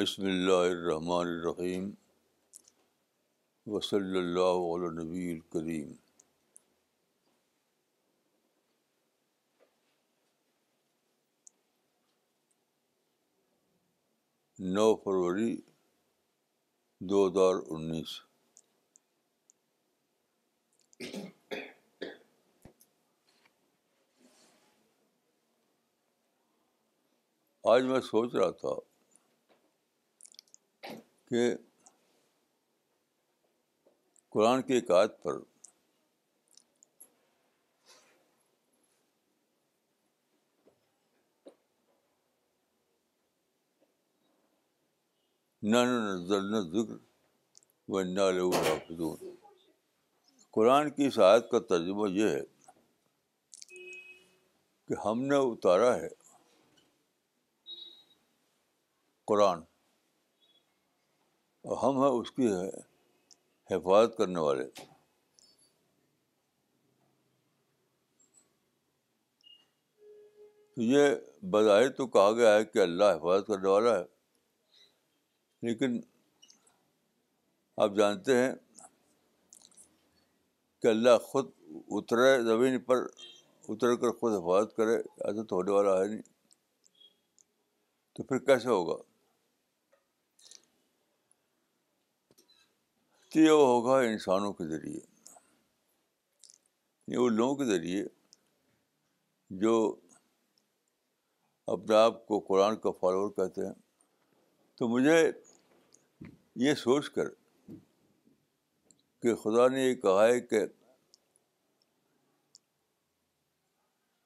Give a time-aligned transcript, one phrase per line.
[0.00, 1.88] بسم اللہ الرحمن الرحیم
[3.72, 5.92] وصلی اللہ علیہ نبی الکریم
[14.74, 15.54] نو فروری
[17.12, 18.16] دو ہزار انیس
[27.74, 28.74] آج میں سوچ رہا تھا
[31.30, 31.42] کہ
[34.34, 35.34] قرآن کی ایک آیت پر
[45.70, 45.78] نہ
[46.72, 46.96] ذکر
[47.92, 49.22] و نہ لذور
[50.54, 52.42] قرآن کی اس آیت کا ترجمہ یہ ہے
[54.88, 56.08] کہ ہم نے اتارا ہے
[59.28, 59.62] قرآن
[61.68, 62.48] اور ہم ہیں اس کی
[63.74, 64.64] حفاظت کرنے والے
[70.74, 71.14] تو یہ
[71.50, 74.04] بظاہر تو کہا گیا ہے کہ اللہ حفاظت کرنے والا ہے
[75.68, 76.00] لیکن
[77.86, 78.50] آپ جانتے ہیں
[80.82, 81.50] کہ اللہ خود
[81.98, 83.06] اترے زمین پر
[83.72, 86.22] اتر کر خود حفاظت کرے ایسا تو ہونے والا ہے نہیں
[88.16, 88.96] تو پھر کیسے ہوگا
[93.34, 94.98] یہ ہوگا انسانوں کے ذریعے
[97.06, 98.02] ان یعنی لوگوں کے ذریعے
[99.60, 99.74] جو
[101.74, 103.72] اپنے آپ کو قرآن کا فالوور کہتے ہیں
[104.78, 105.20] تو مجھے
[106.64, 107.26] یہ سوچ کر
[109.22, 110.60] کہ خدا نے یہ کہا ہے کہ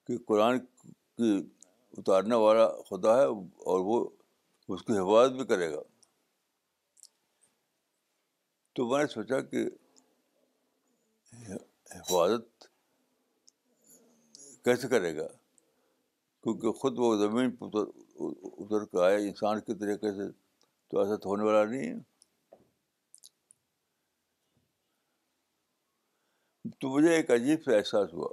[0.07, 1.37] کہ قرآن کی
[1.99, 3.97] اتارنے والا خدا ہے اور وہ
[4.75, 5.81] اس کی حفاظت بھی کرے گا
[8.75, 9.65] تو میں نے سوچا کہ
[11.97, 12.67] حفاظت
[14.65, 15.27] کیسے کرے گا
[16.43, 20.31] کیونکہ خود وہ زمین پر اتر اتر کے آئے انسان کے طریقے سے
[20.91, 21.99] تو ایسا تو ہونے والا نہیں ہے
[26.81, 28.29] تو مجھے ایک عجیب سے احساس ہوا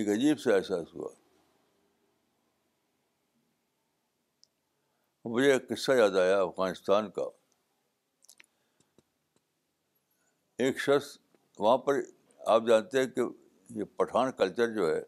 [0.00, 1.08] ایک عجیب سے احساس ہوا
[5.34, 7.28] مجھے ایک قصہ یاد آیا افغانستان کا
[10.62, 11.06] ایک شخص
[11.58, 12.00] وہاں پر
[12.54, 13.20] آپ جانتے ہیں کہ
[13.78, 15.00] یہ پٹھان کلچر جو ہے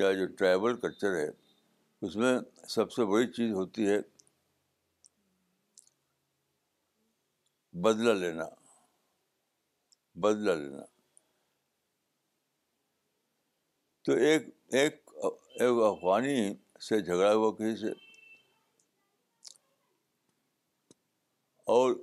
[0.00, 1.26] یا جو ٹرائبل کلچر ہے
[2.06, 2.32] اس میں
[2.76, 3.98] سب سے بڑی چیز ہوتی ہے
[7.86, 8.44] بدلہ لینا
[10.28, 10.84] بدلہ لینا
[14.04, 14.48] تو ایک
[14.80, 15.02] ایک
[15.62, 16.36] ایک افغانی
[16.88, 17.90] سے جھگڑا ہوا کہیں سے
[21.74, 21.94] اور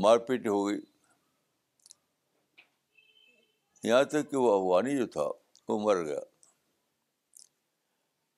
[0.00, 0.80] مار پیٹ ہو گئی
[3.88, 5.26] یہاں تک کہ وہ افغانی جو تھا
[5.68, 6.20] وہ مر گیا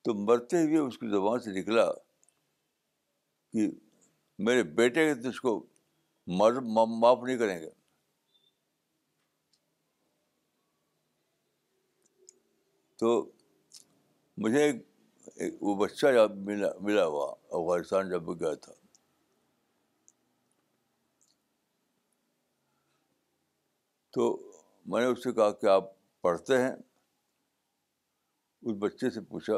[0.04, 1.84] تو مرتے ہوئے اس کی زبان سے نکلا
[3.52, 3.68] کہ
[4.46, 5.56] میرے بیٹے تو اس کو
[6.38, 7.70] مر معاف نہیں کریں گے
[12.98, 13.14] تو
[14.42, 14.70] مجھے
[15.60, 18.72] وہ بچہ جب ملا ملا ہوا افغانستان جب گیا تھا
[24.14, 24.24] تو
[24.90, 25.84] میں نے اس سے کہا کہ آپ
[26.22, 26.72] پڑھتے ہیں
[28.62, 29.54] اس بچے سے پوچھا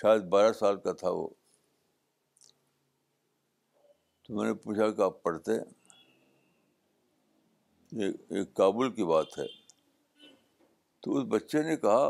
[0.00, 1.26] شاید بارہ سال کا تھا وہ
[4.22, 5.68] تو میں نے پوچھا کہ آپ پڑھتے ہیں
[8.10, 9.46] ایک کابل کی بات ہے
[11.02, 12.06] تو اس بچے نے کہا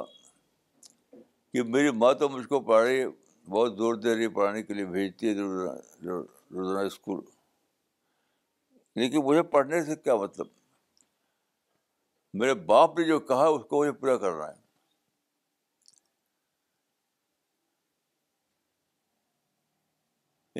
[1.52, 3.04] کہ میری ماں تو مجھ کو پڑھ ہے
[3.48, 7.20] بہت زور دے رہی ہے پڑھانے کے لیے بھیجتی ہے روزانہ اسکول
[9.00, 10.46] لیکن مجھے پڑھنے سے کیا مطلب
[12.38, 14.58] میرے باپ نے جو کہا اس کو مجھے پورا کرنا ہے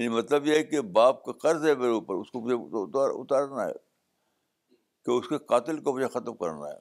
[0.02, 2.54] یعنی مطلب یہ ہے کہ باپ کا قرض ہے میرے اوپر اس کو مجھے
[3.20, 3.72] اتارنا ہے
[5.04, 6.78] کہ اس کے قاتل کو مجھے ختم کرنا ہے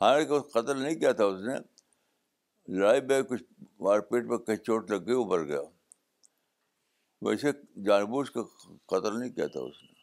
[0.00, 1.54] حالانکہ قتل نہیں کیا تھا اس نے
[2.78, 3.42] لڑائی میں کچھ
[3.84, 5.60] مار پیٹ میں کہیں چوٹ لگ گئی ابھر گیا
[7.28, 7.52] ویسے
[7.86, 8.42] جان بوجھ کا
[8.96, 9.96] قتل نہیں کیا تھا اس نے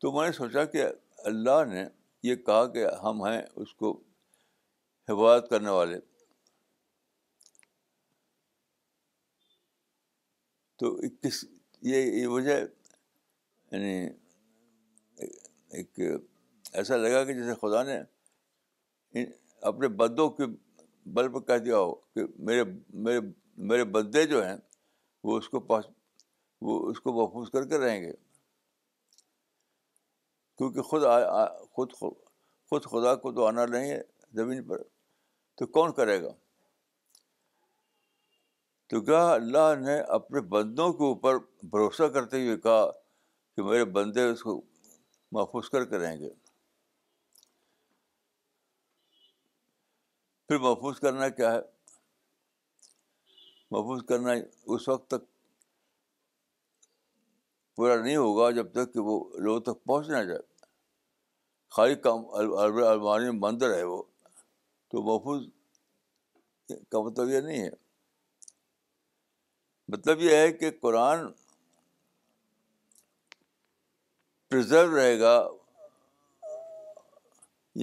[0.00, 0.84] تو میں نے سوچا کہ
[1.30, 1.84] اللہ نے
[2.22, 3.90] یہ کہا کہ ہم ہیں اس کو
[5.08, 5.98] حفاظت کرنے والے
[10.80, 11.44] تو کس
[11.90, 13.92] یہ وجہ یعنی
[15.78, 17.98] ایک ایسا لگا کہ جیسے خدا نے
[19.70, 20.44] اپنے بدوں کے
[21.14, 22.62] بل پر کہہ دیا ہو کہ میرے
[23.06, 23.20] میرے
[23.72, 24.56] میرے بدے جو ہیں
[25.24, 25.84] وہ اس کو پاس
[26.68, 28.12] وہ اس کو محفوظ کر کے رہیں گے
[30.60, 31.92] کیونکہ خود آ, آ, خود
[32.68, 34.00] خود خدا کو تو آنا نہیں ہے
[34.36, 34.80] زمین پر
[35.58, 36.32] تو کون کرے گا
[38.90, 41.38] تو کیا اللہ نے اپنے بندوں کے اوپر
[41.70, 44.60] بھروسہ کرتے ہوئے کہا کہ میرے بندے اس کو
[45.32, 46.28] محفوظ کر کے رہیں گے
[50.48, 51.60] پھر محفوظ کرنا کیا ہے
[53.70, 54.32] محفوظ کرنا
[54.66, 55.24] اس وقت تک
[57.76, 60.48] پورا نہیں ہوگا جب تک کہ وہ لوگوں تک پہنچ نہ جائے
[61.74, 62.20] خالی کام
[63.22, 64.02] میں مندر ہے وہ
[64.90, 65.42] تو محفوظ
[66.92, 67.70] کا مطلب یہ نہیں ہے
[69.94, 71.26] مطلب یہ ہے کہ قرآن
[74.50, 75.32] پرزرو رہے گا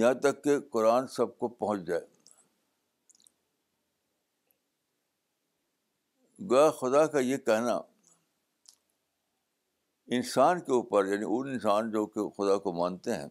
[0.00, 2.06] یہاں تک کہ قرآن سب کو پہنچ جائے
[6.50, 7.80] گا خدا کا یہ کہنا
[10.16, 13.28] انسان کے اوپر یعنی ان انسان جو کہ خدا کو مانتے ہیں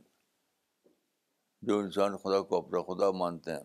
[1.66, 3.64] جو انسان خدا کو اپنا خدا مانتے ہیں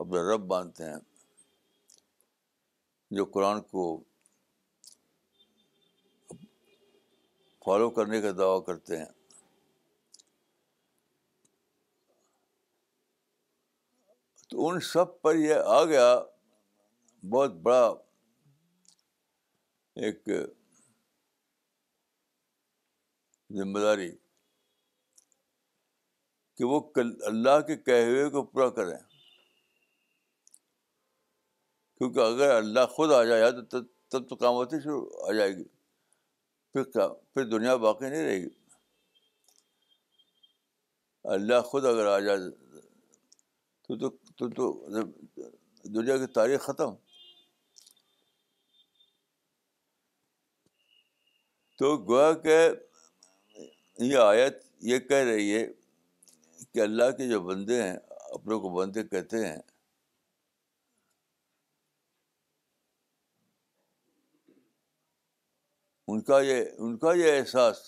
[0.00, 0.98] اپنا رب مانتے ہیں
[3.16, 3.86] جو قرآن کو
[7.64, 9.06] فالو کرنے کا دعویٰ کرتے ہیں
[14.50, 16.14] تو ان سب پر یہ آ گیا
[17.30, 17.86] بہت بڑا
[20.04, 20.28] ایک
[23.58, 24.10] ذمہ داری
[26.62, 26.80] کہ وہ
[27.28, 28.96] اللہ کے کہے ہوئے کو پورا کریں
[31.96, 33.80] کیونکہ اگر اللہ خود آ جائے تو
[34.10, 35.64] تب تو کام ہوتی شروع آ جائے گی
[36.72, 38.48] پھر کیا پھر دنیا باقی نہیں رہے گی
[41.38, 42.48] اللہ خود اگر آ جائے
[43.88, 45.04] تو
[45.98, 46.94] دنیا کی تاریخ ختم
[51.78, 52.58] تو گوا کہ
[54.10, 54.62] یہ آیت
[54.94, 55.66] یہ کہہ رہی ہے
[56.72, 57.96] کہ اللہ کے جو بندے ہیں
[58.34, 59.56] اپنے کو بندے کہتے ہیں
[66.08, 67.78] ان کا یہ ان کا یہ احساس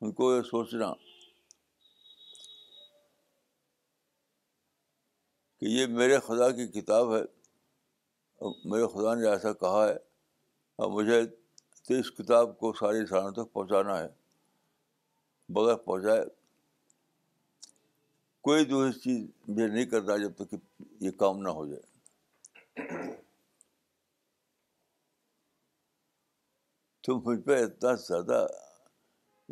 [0.00, 0.92] ان کو یہ سوچنا
[5.60, 7.22] کہ یہ میرے خدا کی کتاب ہے
[8.70, 9.94] میرے خدا نے ایسا کہا ہے
[10.76, 11.22] اور مجھے
[11.88, 14.08] تو اس کتاب کو ساری سالوں تک پہنچانا ہے
[15.54, 16.24] بغیر پہنچائے
[18.44, 19.18] کوئی ہے چیز
[19.48, 20.56] مجھے نہیں کرتا جب تک کہ
[21.04, 23.00] یہ کام نہ ہو جائے
[27.06, 28.46] تو مجھ پہ اتنا زیادہ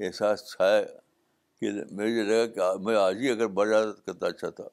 [0.07, 0.81] احساس چھایا
[1.61, 4.69] کہ میرے لگا کہ میں آج ہی اگر بڑھ جاتا کرتا اچھا تھا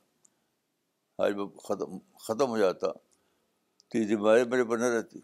[1.26, 1.98] آج میں ختم
[2.28, 5.20] ختم ہو جاتا تو یہ ذمہ داری میرے پر نہ رہتی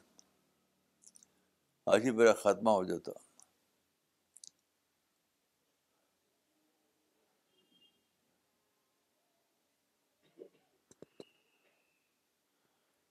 [1.93, 3.11] آج ہی میرا خاتمہ ہو جاتا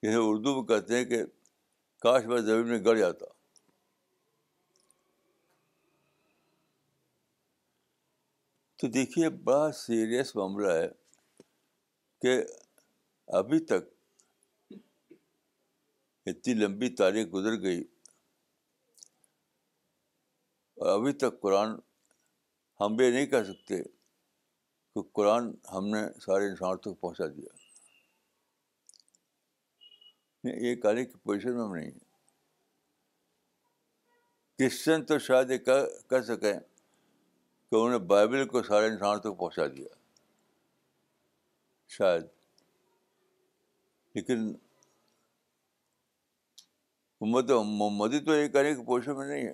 [0.02, 1.22] جسے اردو میں کہتے ہیں کہ
[2.02, 3.26] کاش میں میں زمین گڑ جاتا
[8.80, 10.88] تو دیکھیے بڑا سیریس معاملہ ہے
[12.22, 12.34] کہ
[13.40, 13.92] ابھی تک
[16.30, 17.80] اتنی لمبی تاریخ گزر گئی
[20.76, 21.76] اور ابھی تک قرآن
[22.80, 27.61] ہم بھی نہیں کہہ سکتے کہ قرآن ہم نے سارے انسان تک پہنچا دیا
[30.44, 31.98] یہ کہنے کی پوزیشن میں ہم نہیں ہیں
[34.58, 39.66] کرسچن تو شاید یہ کہہ سکیں کہ انہوں نے بائبل کو سارے انسان تک پہنچا
[39.76, 39.88] دیا
[41.96, 42.22] شاید
[44.14, 44.48] لیکن
[47.24, 49.52] امت محمدی تو یہ کہنے کی پوزیشن میں نہیں ہے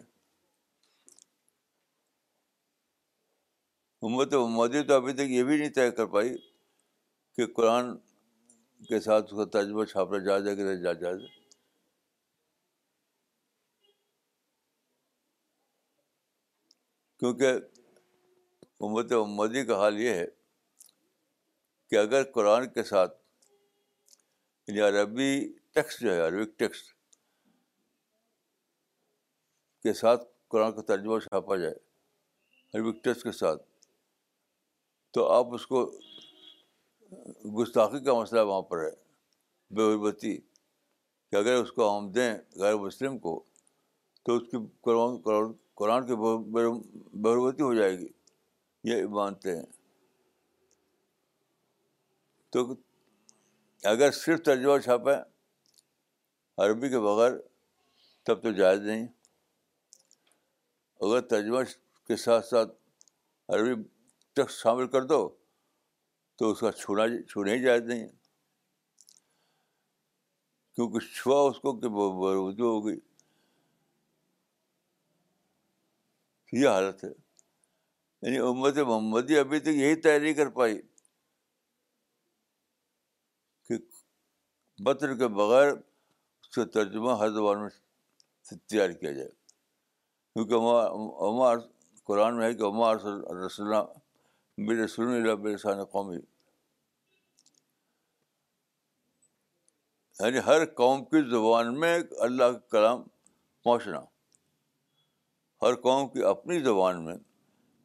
[4.07, 6.35] امت محمدی تو ابھی تک یہ بھی نہیں طے کر پائی
[7.37, 7.95] کہ قرآن
[8.87, 11.37] کے ساتھ اس کا ترجمہ کہ نہیں جائز ہے
[17.19, 17.47] کیونکہ
[18.87, 20.27] امت امدی کا حال یہ ہے
[21.91, 23.17] کہ اگر قرآن کے ساتھ
[24.67, 25.31] یعنی عربی
[25.75, 26.93] ٹیکسٹ جو ہے عربک ٹیکسٹ
[29.83, 31.75] کے ساتھ قرآن کا ترجمہ چھاپا جائے
[32.75, 33.63] عربک ٹیکس کے ساتھ
[35.15, 35.85] تو آپ اس کو
[37.59, 38.91] گستاخی کا مسئلہ وہاں پر ہے
[39.75, 40.37] بے حربتی
[41.31, 43.43] کہ اگر اس کو ہم دیں غیر مسلم کو
[44.27, 46.65] تو اس کی قرآن قرآن قرآن کی بے
[47.35, 48.07] حربتی ہو جائے گی
[48.91, 49.65] یہ مانتے ہیں
[52.53, 52.67] تو
[53.91, 55.17] اگر صرف ترجمہ چھاپیں
[56.65, 57.33] عربی کے بغیر
[58.27, 59.07] تب تو جائز نہیں
[61.07, 61.59] اگر ترجمہ
[62.07, 62.73] کے ساتھ ساتھ
[63.55, 63.75] عربی
[64.37, 65.27] ٹیکس شامل کر دو
[66.39, 68.09] تو اس کا چھونا چھونے ہی جاتے ہیں
[70.75, 72.99] کیونکہ چھوا اس کو کہ ہو گئی
[76.61, 80.79] یہ حالت ہے یعنی امت محمدی ابھی تک یہی طے نہیں کر پائی
[83.69, 83.75] کہ
[84.87, 89.29] بطر کے بغیر اس کا ترجمہ ہر زبان میں تیار کیا جائے
[90.35, 90.55] کیونکہ
[91.31, 91.57] عمار
[92.07, 92.97] قرآن میں ہے کہ عمار
[93.45, 93.91] رسول اللہ
[94.67, 95.09] میرے سن
[95.43, 96.15] میرے سان قومی
[100.21, 103.03] یعنی ہر قوم کی زبان میں اللہ کا کلام
[103.65, 104.01] پہنچنا
[105.63, 107.15] ہر قوم کی اپنی زبان میں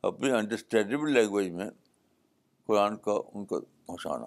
[0.09, 1.69] اپنی انڈرسٹینڈیبل لینگویج میں
[2.67, 4.25] قرآن کا ان کو پہنچانا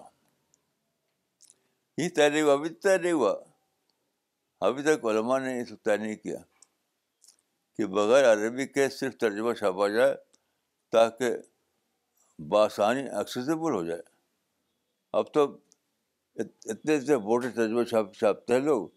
[2.01, 3.33] یہ تحری ہوا ابھی تیری ہوا
[4.67, 6.37] ابھی تک علماء نے یہ سب نہیں کیا
[7.77, 10.15] کہ بغیر عربی کے صرف ترجمہ چھاپا جائے
[10.91, 11.35] تاکہ
[12.49, 14.01] بآسانی ایکسیزیبل ہو جائے
[15.17, 15.43] اب تو
[16.71, 17.83] اتنے اتنے بوٹے تجربہ
[18.19, 18.87] چھاپتے ہیں لوگ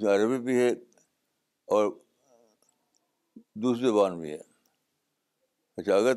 [0.00, 0.68] جو عربی بھی ہے
[1.74, 1.90] اور
[3.62, 4.38] دوسری زبان بھی ہے
[5.80, 6.14] اچھا اگر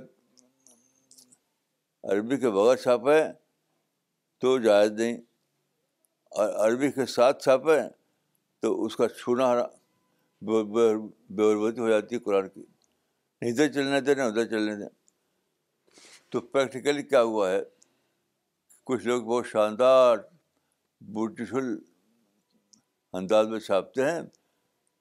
[2.13, 3.21] عربی کے بغیر چھاپے
[4.41, 5.17] تو جائز نہیں
[6.39, 7.81] اور عربی کے ساتھ چھاپیں
[8.61, 9.51] تو اس کا چھونا
[10.45, 12.63] بےبتی ہو جاتی ہے قرآن کی
[13.49, 14.89] ادھر چلنے دیں نہ ادھر چلنے دیں
[16.33, 17.59] تو پریکٹیکلی کیا ہوا ہے
[18.89, 20.17] کچھ لوگ بہت شاندار
[21.13, 21.65] بیوٹیفل
[23.19, 24.21] انداز میں چھاپتے ہیں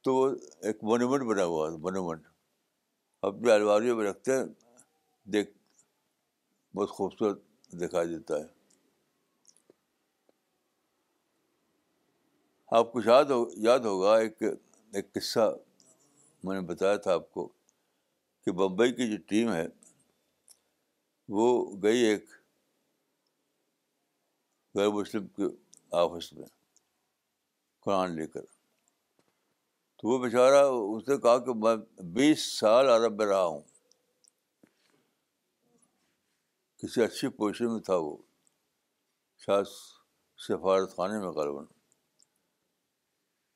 [0.05, 0.29] تو وہ
[0.69, 2.27] ایک مونومنٹ بنا ہوا ہے مونومنٹ
[3.29, 4.45] اپنی الماریوں میں رکھتے ہیں
[5.33, 5.51] دیکھ
[6.75, 7.41] بہت خوبصورت
[7.87, 8.45] دکھائی دیتا ہے
[12.81, 15.53] آپ کو یاد ہو یاد ہوگا ایک ایک قصہ
[16.45, 17.49] میں نے بتایا تھا آپ کو
[18.45, 19.67] کہ بمبئی کی جو ٹیم ہے
[21.37, 22.25] وہ گئی ایک
[24.77, 25.45] غیر مسلم کے
[26.01, 26.47] آفس میں
[27.87, 30.63] قرآن لے کر تو وہ بیچارہ
[30.97, 31.75] اس نے کہا کہ میں
[32.19, 33.61] بیس سال عرب میں رہا ہوں
[36.83, 38.17] کسی اچھی پوزیشن میں تھا وہ
[39.47, 39.73] شاید
[40.49, 41.65] سفارت خانے میں قلب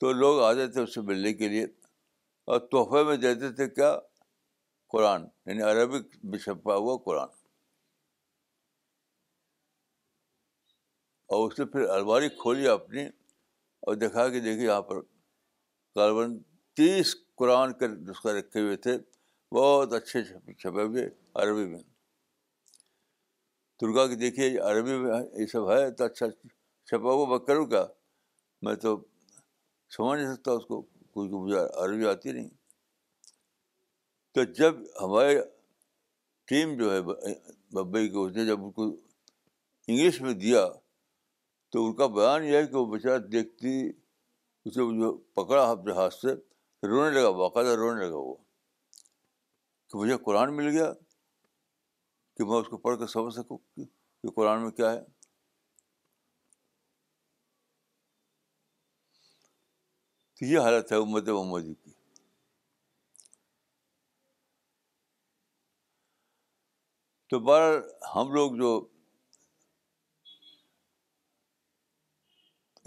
[0.00, 1.64] تو لوگ آتے تھے اس سے ملنے کے لیے
[2.52, 3.97] اور تحفے میں دیتے تھے کیا
[4.95, 7.36] قرآن یعنی عربک میں چھپا ہوا قرآن
[11.37, 13.02] اور اس نے پھر الماری کھولی اپنی
[13.83, 15.00] اور دیکھا کہ دیکھیے یہاں پر
[15.97, 16.37] غالباً
[16.76, 18.97] تیس قرآن کے نسخہ رکھے ہوئے تھے
[19.57, 21.05] بہت اچھے چھپے ہوئے
[21.43, 21.78] عربی میں
[23.83, 27.85] ترکا کہ دیکھیے عربی میں یہ سب ہے تو اچھا چھپا ہوا میں کروں کیا
[28.66, 28.95] میں تو
[29.97, 32.49] سمجھ نہیں سکتا اس کو کیونکہ مجھے عربی آتی نہیں
[34.35, 35.37] تو جب ہماری
[36.50, 40.66] ٹیم جو ہے بمبئی کو اس نے جب ان کو انگلش میں دیا
[41.76, 46.14] تو ان کا بیان یہ ہے کہ وہ بیچارہ دیکھتی اسے جو پکڑا اپنے ہاتھ
[46.14, 46.33] سے
[46.88, 48.35] رونے لگا باقاعدہ رونے لگا وہ
[49.95, 50.90] مجھے قرآن مل گیا
[52.35, 55.00] کہ میں اس کو پڑھ کر سمجھ سکوں کہ قرآن میں کیا ہے
[60.35, 61.92] تو یہ حالت ہے امت محمدی کی
[67.30, 67.78] تو بہر
[68.14, 68.78] ہم لوگ جو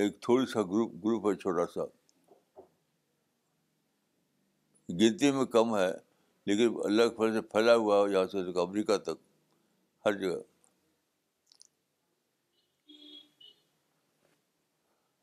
[0.03, 1.83] ایک تھوڑی سا گروپ گروپ ہے چھوٹا سا
[4.99, 5.87] گنتی میں کم ہے
[6.51, 9.17] لیکن اللہ کے فضل سے پھیلا ہوا ہے یہاں سے امریکہ تک
[10.05, 10.37] ہر جگہ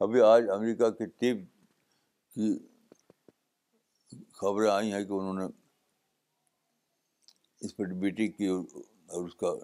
[0.05, 1.45] ابھی آج امریکہ کی ٹیم
[2.35, 2.53] کی
[4.41, 5.47] خبریں آئی ہیں کہ انہوں نے
[7.67, 9.55] اس پر میٹنگ کی اور اس کا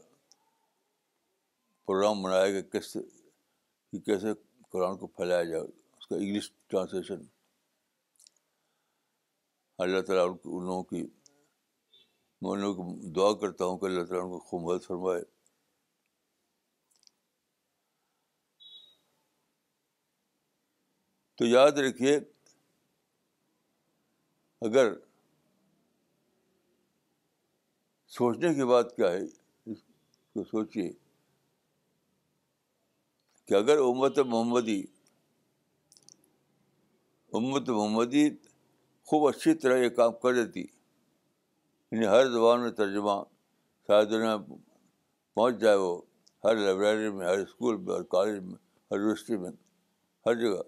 [1.86, 3.00] پروگرام بنایا کہ کیسے
[3.90, 4.32] کہ کیسے
[4.72, 5.60] قرآن کو پھیلایا جائے
[5.98, 7.22] اس کا انگلش ٹرانسلیشن
[9.84, 11.02] اللہ تعالیٰ ان لوگوں کی
[12.42, 15.22] میں ان لوگوں کو دعا کرتا ہوں کہ اللہ تعالیٰ ان کو خوب فرمائے
[21.38, 22.16] تو یاد رکھیے
[24.68, 24.92] اگر
[28.16, 29.78] سوچنے کی بات کیا ہے اس
[30.34, 30.90] کو سوچیے
[33.52, 34.80] کہ اگر امت محمدی
[37.38, 38.24] امت محمدی
[39.08, 43.16] خوب اچھی طرح یہ کام کر دیتی یعنی ہر زبان میں ترجمہ
[43.86, 44.36] شاید میں
[45.34, 45.90] پہنچ جائے وہ
[46.44, 48.56] ہر لائبریری میں ہر اسکول میں ہر کالج میں
[48.92, 49.50] ہر یونیورسٹی میں
[50.26, 50.62] ہر جگہ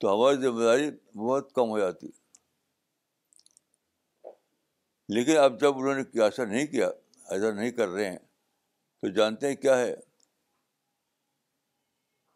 [0.00, 0.90] تو ہماری ذمہ داری
[1.28, 2.06] بہت کم ہو جاتی
[5.16, 6.88] لیکن اب جب انہوں نے ایسا نہیں کیا
[7.24, 8.18] ایسا نہیں کر رہے ہیں
[9.12, 9.94] جانتے ہیں کیا ہے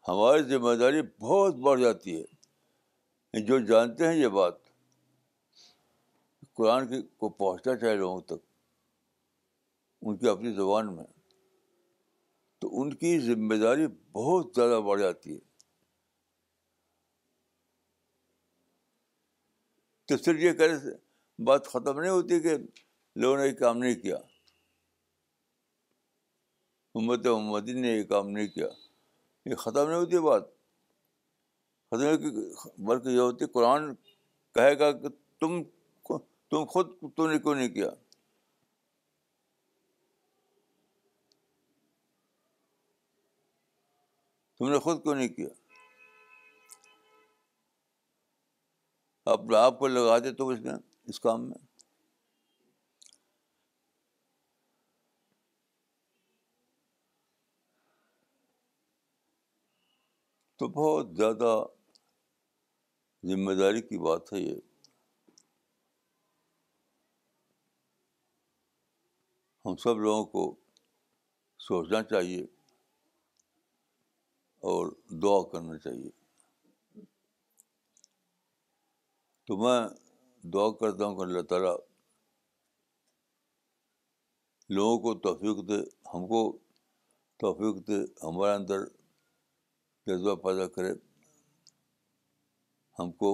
[0.07, 4.57] ہماری ذمہ داری بہت بڑھ جاتی ہے جو جانتے ہیں یہ بات
[6.57, 8.43] قرآن کی کو پہنچنا چاہے لوگوں تک
[10.07, 11.03] ان کی اپنی زبان میں
[12.61, 15.47] تو ان کی ذمہ داری بہت زیادہ بڑھ جاتی ہے
[20.09, 20.97] تو پھر یہ کرے
[21.45, 22.55] بات ختم نہیں ہوتی کہ
[23.21, 24.17] لوگوں نے کام نہیں کیا
[26.99, 28.67] امت محمدی نے یہ کام نہیں کیا
[29.49, 30.47] یہ ختم نہیں ہوتی بات
[31.91, 33.93] ختم بلکہ یہ ہوتی قرآن
[34.55, 35.61] کہے گا کہ تم
[36.09, 36.17] تم
[36.55, 36.91] تم خود
[37.29, 37.89] نے کیوں نہیں کیا
[44.57, 45.49] تم نے خود کیوں نہیں کیا
[49.35, 51.67] اپنے آپ کو لگا دے تو اس کام میں
[60.59, 61.49] تو بہت زیادہ
[63.27, 64.55] ذمہ داری کی بات ہے یہ
[69.65, 70.43] ہم سب لوگوں کو
[71.67, 72.41] سوچنا چاہیے
[74.71, 74.91] اور
[75.23, 76.11] دعا کرنا چاہیے
[79.47, 79.79] تو میں
[80.53, 81.75] دعا کرتا ہوں کہ اللہ تعالیٰ
[84.75, 85.79] لوگوں کو توفیق دے
[86.13, 86.43] ہم کو
[87.43, 88.85] توفیق دے ہمارے اندر
[90.09, 90.93] جذبہ پیدا کرے
[92.99, 93.29] ہم کو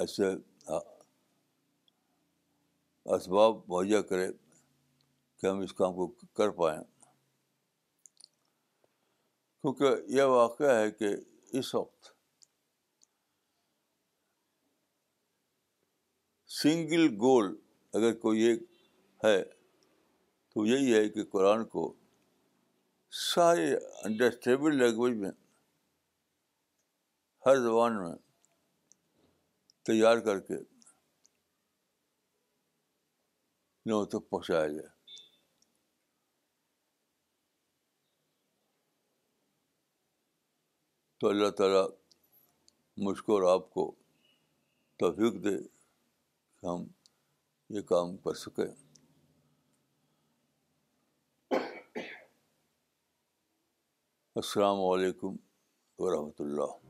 [0.00, 0.28] ایسے
[3.16, 4.26] اسباب مہیا کرے
[5.40, 6.06] کہ ہم اس کام کو
[6.40, 6.80] کر پائیں
[9.60, 11.08] کیونکہ یہ واقعہ ہے کہ
[11.58, 12.12] اس وقت
[16.62, 17.54] سنگل گول
[17.98, 18.62] اگر کوئی ایک
[19.24, 19.38] ہے
[20.54, 21.92] تو یہی ہے کہ قرآن کو
[23.24, 23.66] سارے
[24.04, 25.30] انڈرسٹیبل لینگویج میں
[27.46, 28.14] ہر زبان میں
[29.86, 30.54] تیار کر کے
[33.88, 34.88] لوگوں تک پہنچایا جائے
[41.20, 41.84] تو اللہ تعالیٰ
[43.06, 43.84] مجھ کو اور آپ کو
[45.02, 46.84] توفیق دے کہ ہم
[47.76, 48.64] یہ کام کر سکیں
[54.36, 55.36] السلام علیکم
[56.04, 56.83] ورحمۃ اللہ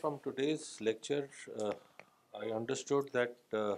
[0.00, 1.28] From today's lecture,
[1.60, 1.72] uh,
[2.40, 3.74] I understood that uh,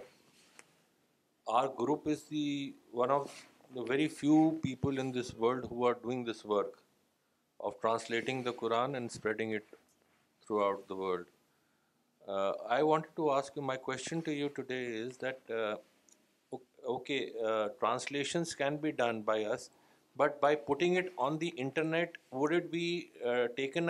[1.47, 3.31] our group is the one of
[3.75, 6.83] the very few people in this world who are doing this work
[7.59, 9.65] of translating the Quran and spreading it
[10.45, 11.25] throughout the world.
[12.27, 15.41] Uh, I wanted to ask you, my question to you today is that,
[17.79, 19.69] translations can be done by us,
[20.17, 20.73] but by be
[23.55, 23.89] taken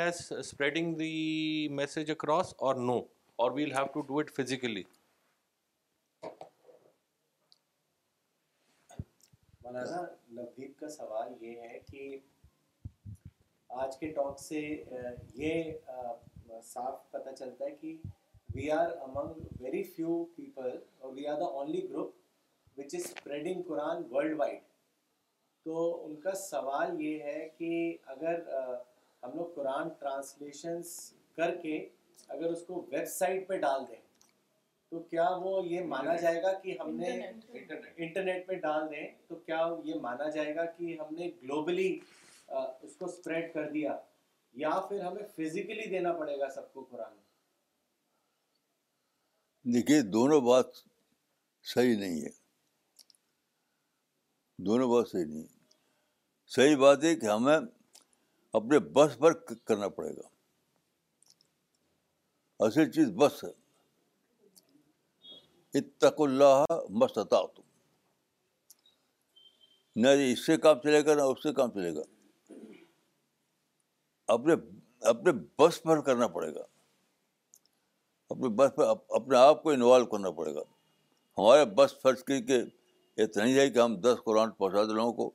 [3.76, 3.98] it
[4.38, 4.84] physically
[9.64, 10.00] Maulana
[10.36, 12.02] Nadeep کا سوال یہ ہے کہ
[13.84, 14.62] آج کے talk سے
[15.36, 15.54] یہ
[16.64, 17.92] صاف پتہ چلتا ہے کہ
[25.64, 27.74] تو ان کا سوال یہ ہے کہ
[28.14, 28.40] اگر
[29.24, 30.94] ہم لوگ قرآن ٹرانسلیشنس
[31.36, 31.76] کر کے
[32.38, 34.00] اگر اس کو ویب سائٹ پہ ڈال دیں
[34.90, 39.36] تو کیا وہ یہ مانا جائے گا کہ ہم نے انٹرنیٹ پہ ڈال دیں تو
[39.36, 41.90] کیا یہ مانا جائے گا کہ ہم نے گلوبلی
[42.48, 43.96] اس کو اسپریڈ کر دیا
[44.64, 47.14] یا پھر ہمیں فزیکلی دینا پڑے گا سب کو قرآن
[49.74, 50.76] دیکھیے دونوں بات
[51.74, 52.40] صحیح نہیں ہے
[54.66, 55.46] دونوں بات صحیح نہیں
[56.56, 57.58] صحیح بات ہے کہ ہمیں
[58.60, 60.28] اپنے بس پر کرنا پڑے گا
[62.66, 63.52] اصل چیز بس ہے
[65.80, 66.66] اتق اللہ
[67.30, 67.62] تم
[70.02, 72.02] نہ اس سے کام چلے گا نہ اس سے کام چلے گا
[74.36, 74.54] اپنے
[75.14, 76.64] اپنے بس پر کرنا پڑے گا
[78.36, 78.88] اپنے بس پر
[79.22, 80.64] اپنے آپ کو انوالو کرنا پڑے گا
[81.38, 82.62] ہمارے بس فرض کی کہ
[83.20, 85.30] اتنا ہی ہے کہ ہم دس قرآن پہنچا دیں لوگوں کو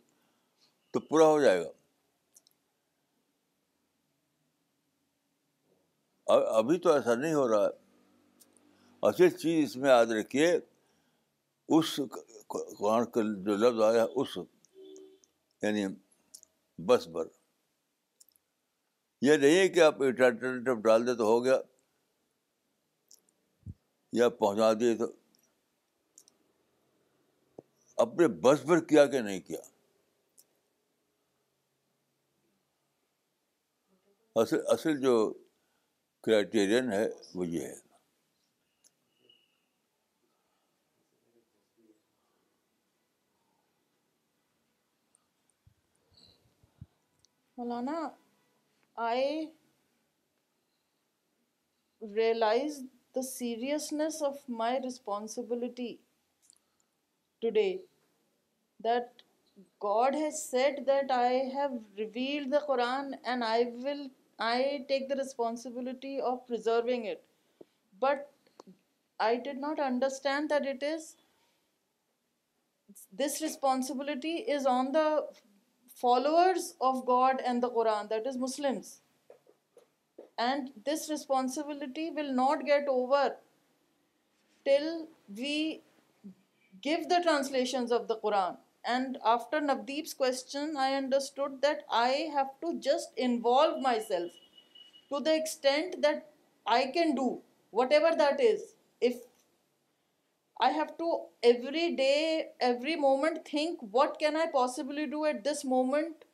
[0.93, 1.71] تو پورا ہو جائے گا
[6.59, 7.69] ابھی تو ایسا نہیں ہو رہا
[9.09, 10.53] اصل چیز اس میں یاد رکھیے
[11.77, 11.99] اس
[12.49, 14.37] قرآن کا جو لفظ آیا اس
[15.63, 15.87] یعنی
[16.87, 17.27] بس پر
[19.27, 21.59] یہ نہیں ہے کہ آپ انٹرنیٹ ڈال دیں تو ہو گیا
[24.17, 25.11] یا پہنچا دیے تو
[28.05, 29.59] اپنے بس پر کیا کہ نہیں کیا
[34.43, 35.13] اصل اصل جو
[36.25, 37.05] کرائٹیرین ہے
[37.35, 37.75] وہ یہ ہے
[47.59, 47.93] Maulana
[49.07, 49.47] I
[52.17, 52.79] realize
[53.15, 55.95] the seriousness of my responsibility
[57.47, 57.81] today,
[58.87, 59.23] that
[59.81, 64.59] God has said that I have revealed the Quran and I
[64.89, 67.23] take the responsibility of preserving it.
[68.01, 68.31] But
[69.29, 71.17] I did not understand that it is,
[73.23, 75.09] this responsibility is on the
[75.95, 79.01] followers of God and the Quran, that is Muslims.
[80.37, 83.27] And this responsibility will not get over
[84.71, 85.07] till
[85.43, 85.57] we
[86.87, 88.57] give the translations of the Quran.
[88.95, 94.37] And after Navdeep's question, I understood that I have to just involve myself
[95.13, 96.29] to the extent that
[96.67, 98.63] I can do whatever that is.
[99.01, 99.17] If
[100.61, 101.09] I have to
[101.43, 106.25] every day, every moment think what can I possibly do at this moment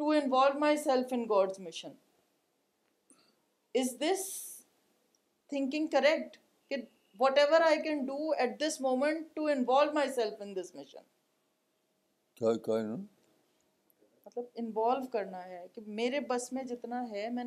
[0.00, 1.96] to involve myself in God's mission.
[3.74, 4.22] Is this
[5.54, 6.36] thinking correct?
[7.38, 10.42] Whatever I can do at this moment to involve myself
[12.66, 13.06] in
[17.36, 17.44] میں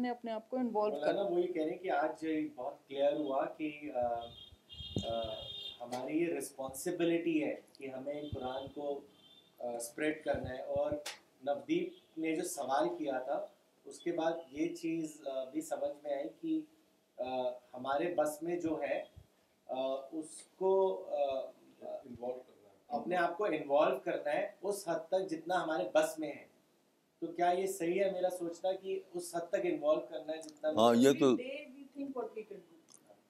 [12.17, 13.45] نے جو سوال کیا تھا
[13.85, 15.17] اس کے بعد یہ چیز
[15.51, 16.59] بھی سمجھ میں آئی کہ
[17.73, 18.99] ہمارے بس میں جو ہے
[19.71, 20.71] اس کو
[22.87, 26.45] اپنے آپ کو انوالو کرنا ہے اس حد تک جتنا ہمارے بس میں ہے
[27.19, 30.69] تو کیا یہ صحیح ہے میرا سوچنا کہ اس حد تک انوالو کرنا ہے جتنا
[30.77, 31.31] ہاں یہ تو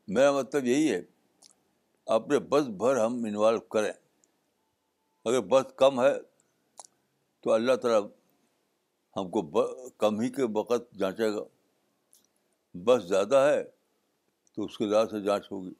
[0.07, 1.01] میرا مطلب یہی ہے
[2.15, 3.91] اپنے بس بھر ہم انوالو کریں
[5.25, 6.13] اگر بس کم ہے
[7.43, 7.99] تو اللہ تعالیٰ
[9.17, 9.41] ہم کو
[10.03, 11.43] کم ہی کے وقت جانچے گا
[12.85, 13.61] بس زیادہ ہے
[14.55, 15.71] تو اس کے زیادہ سے جانچ ہوگی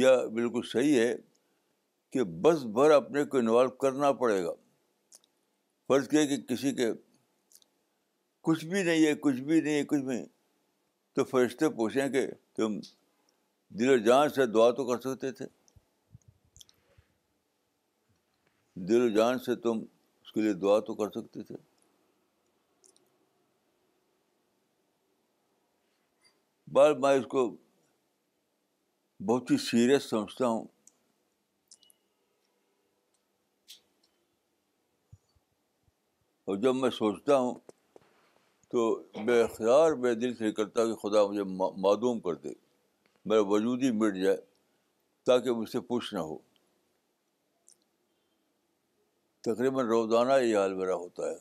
[0.00, 1.14] یا بالکل صحیح ہے
[2.12, 4.52] کہ بس بھر اپنے کو انوالو کرنا پڑے گا
[5.88, 6.88] فرض کیا کہ کسی کے
[8.48, 10.16] کچھ بھی نہیں ہے کچھ بھی نہیں ہے کچھ بھی
[11.14, 12.26] تو فرشتے پوچھیں کہ
[12.56, 12.78] تم
[13.78, 15.46] دل و جان سے دعا تو کر سکتے تھے
[18.88, 19.84] دل و جان سے تم
[20.22, 21.56] اس کے لیے دعا تو کر سکتے تھے
[26.78, 27.48] بعد میں اس کو
[29.26, 30.64] بہت ہی سیریس سمجھتا ہوں
[36.46, 37.54] اور جب میں سوچتا ہوں
[38.70, 38.94] تو
[39.26, 41.42] بے اختیار بے دل سے کرتا کہ خدا مجھے
[41.82, 42.52] معدوم کر دے
[43.28, 44.36] میرا وجود ہی مٹ جائے
[45.26, 46.36] تاکہ مجھ سے پوچھ نہ ہو
[49.46, 51.34] تقریباً روزانہ یہ حال میرا ہوتا ہے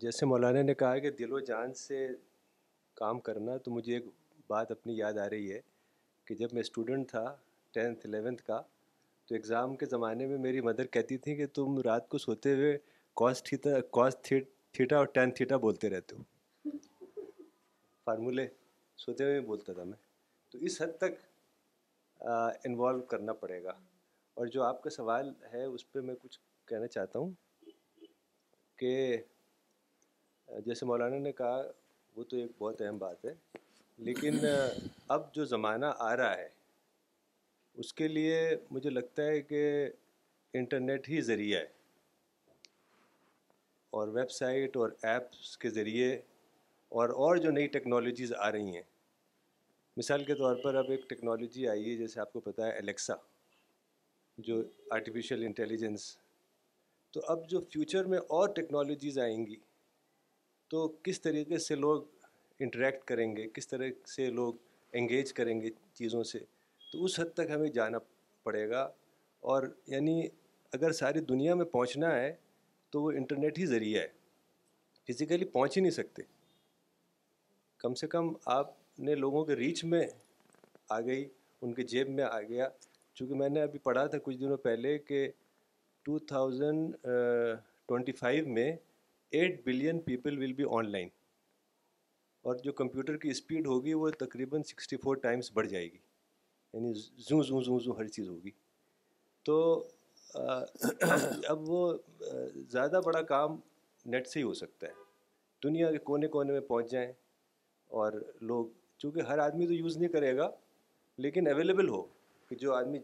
[0.00, 2.06] جیسے مولانا نے کہا کہ دل و جان سے
[2.96, 4.04] کام کرنا تو مجھے ایک
[4.48, 5.60] بات اپنی یاد آ رہی ہے
[6.26, 7.24] کہ جب میں اسٹوڈنٹ تھا
[7.74, 8.60] ٹینتھ الیونتھ کا
[9.28, 12.76] تو ایگزام کے زمانے میں میری مدر کہتی تھی کہ تم رات کو سوتے ہوئے
[13.20, 16.76] کاس تھیٹا کاس تھیٹا اور ٹین تھیٹا بولتے رہتے ہو
[18.04, 18.46] فارمولے
[19.04, 19.96] سوتے ہوئے بولتا تھا میں
[20.52, 21.20] تو اس حد تک
[22.66, 23.72] انوالو کرنا پڑے گا
[24.40, 27.30] اور جو آپ کا سوال ہے اس پہ میں کچھ کہنا چاہتا ہوں
[28.78, 28.94] کہ
[30.66, 31.62] جیسے مولانا نے کہا
[32.16, 33.32] وہ تو ایک بہت اہم بات ہے
[34.08, 34.34] لیکن
[35.14, 36.48] اب جو زمانہ آ رہا ہے
[37.82, 38.36] اس کے لیے
[38.70, 39.62] مجھے لگتا ہے کہ
[40.60, 41.74] انٹرنیٹ ہی ذریعہ ہے
[43.96, 46.12] اور ویب سائٹ اور ایپس کے ذریعے
[46.98, 48.82] اور اور جو نئی ٹیکنالوجیز آ رہی ہیں
[49.96, 53.14] مثال کے طور پر اب ایک ٹیکنالوجی آئی ہے جیسے آپ کو پتہ ہے الیکسا
[54.48, 54.62] جو
[54.94, 56.16] آرٹیفیشیل انٹیلیجنس
[57.12, 59.56] تو اب جو فیوچر میں اور ٹیکنالوجیز آئیں گی
[60.70, 62.02] تو کس طریقے سے لوگ
[62.62, 64.54] انٹریکٹ کریں گے کس طرح سے لوگ
[65.00, 66.38] انگیج کریں گے چیزوں سے
[66.92, 67.98] تو اس حد تک ہمیں جانا
[68.44, 68.82] پڑے گا
[69.52, 70.20] اور یعنی
[70.72, 72.34] اگر ساری دنیا میں پہنچنا ہے
[72.92, 76.22] تو وہ انٹرنیٹ ہی ذریعہ ہے فزیکلی پہنچ ہی نہیں سکتے
[77.82, 78.70] کم سے کم آپ
[79.06, 80.06] نے لوگوں کے ریچ میں
[80.90, 81.26] آ گئی
[81.62, 82.68] ان کے جیب میں آ گیا
[83.14, 85.26] چونکہ میں نے ابھی پڑھا تھا کچھ دنوں پہلے کہ
[86.04, 86.96] ٹو تھاؤزنڈ
[87.88, 88.72] ٹوینٹی فائیو میں
[89.40, 91.08] eight billion people will be online
[92.48, 95.98] اور جو کمپیوٹر کی اسپیڈ ہوگی وہ تقریباً سکسٹی فور ٹائمس بڑھ جائے گی
[96.72, 96.92] یعنی
[97.28, 98.50] زوں زوں زوں زوں ہر چیز ہوگی
[99.44, 99.58] تو
[101.48, 101.80] اب وہ
[102.72, 103.56] زیادہ بڑا کام
[104.14, 104.92] نیٹ سے ہی ہو سکتا ہے
[105.64, 107.12] دنیا کے کونے کونے میں پہنچ جائیں
[108.02, 108.12] اور
[108.52, 108.66] لوگ
[109.02, 110.50] چونکہ ہر آدمی تو یوز نہیں کرے گا
[111.26, 112.02] لیکن اویلیبل ہو
[112.48, 112.98] کہ جو آدمی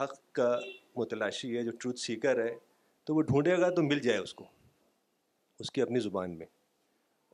[0.00, 0.56] حق کا
[0.96, 2.54] متلاشی ہے جو ٹروتھ سیکر ہے
[3.10, 4.44] تو وہ ڈھونڈے گا تو مل جائے اس کو
[5.60, 6.46] اس کی اپنی زبان میں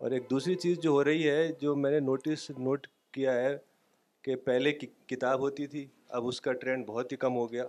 [0.04, 3.48] اور ایک دوسری چیز جو ہو رہی ہے جو میں نے نوٹس نوٹ کیا ہے
[4.24, 5.84] کہ پہلے کتاب ہوتی تھی
[6.18, 7.64] اب اس کا ٹرینڈ بہت ہی کم ہو گیا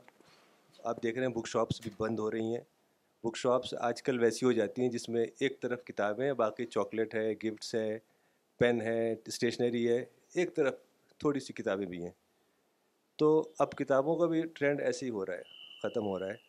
[0.92, 2.62] آپ دیکھ رہے ہیں بک شاپس بھی بند ہو رہی ہیں
[3.26, 7.16] بک شاپس آج کل ویسی ہو جاتی ہیں جس میں ایک طرف کتابیں باقی چاکلیٹ
[7.16, 7.98] ہے گفٹس ہے
[8.60, 10.04] پین ہے اسٹیشنری ہے
[10.36, 10.74] ایک طرف
[11.20, 12.12] تھوڑی سی کتابیں بھی ہیں
[13.20, 13.30] تو
[13.66, 16.46] اب کتابوں کا بھی ٹرینڈ ایسے ہی ہو رہا ہے ختم ہو رہا ہے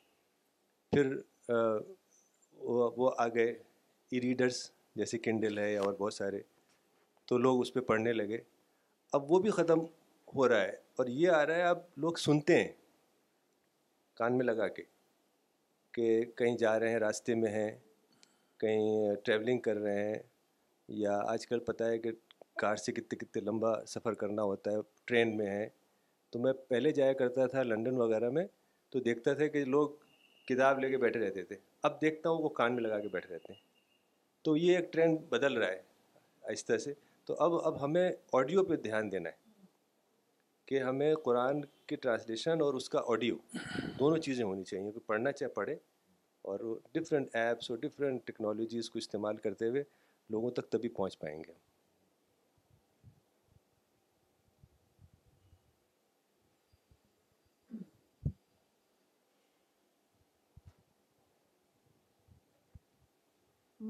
[0.97, 1.13] پھر
[1.51, 3.51] وہ آ گئے
[4.11, 6.41] ای ریڈرس جیسے کنڈل ہے یا اور بہت سارے
[7.29, 8.39] تو لوگ اس پہ پڑھنے لگے
[9.17, 9.81] اب وہ بھی ختم
[10.35, 12.69] ہو رہا ہے اور یہ آ رہا ہے اب لوگ سنتے ہیں
[14.17, 14.83] کان میں لگا کے
[15.95, 17.71] کہ کہیں جا رہے ہیں راستے میں ہیں
[18.61, 20.19] کہیں ٹریولنگ کر رہے ہیں
[21.03, 22.11] یا آج کل پتہ ہے کہ
[22.61, 25.69] کار سے کتنے کتنے لمبا سفر کرنا ہوتا ہے ٹرین میں ہے
[26.31, 28.45] تو میں پہلے جایا کرتا تھا لنڈن وغیرہ میں
[28.91, 29.91] تو دیکھتا تھا کہ لوگ
[30.49, 31.57] کتاب لے کے بیٹھے رہتے تھے
[31.87, 33.61] اب دیکھتا ہوں وہ کان میں لگا کے بیٹھے رہتے ہیں
[34.45, 35.81] تو یہ ایک ٹرینڈ بدل رہا ہے
[36.51, 36.93] آہستہ سے
[37.27, 39.47] تو اب اب ہمیں آڈیو پہ دھیان دینا ہے
[40.69, 43.37] کہ ہمیں قرآن کی ٹرانسلیشن اور اس کا آڈیو
[43.99, 45.75] دونوں چیزیں ہونی چاہیے کہ پڑھنا چاہے پڑھے
[46.51, 49.83] اور ڈفرینٹ ایپس اور ڈفرینٹ ٹیکنالوجیز کو استعمال کرتے ہوئے
[50.35, 51.53] لوگوں تک تبھی پہنچ پائیں گے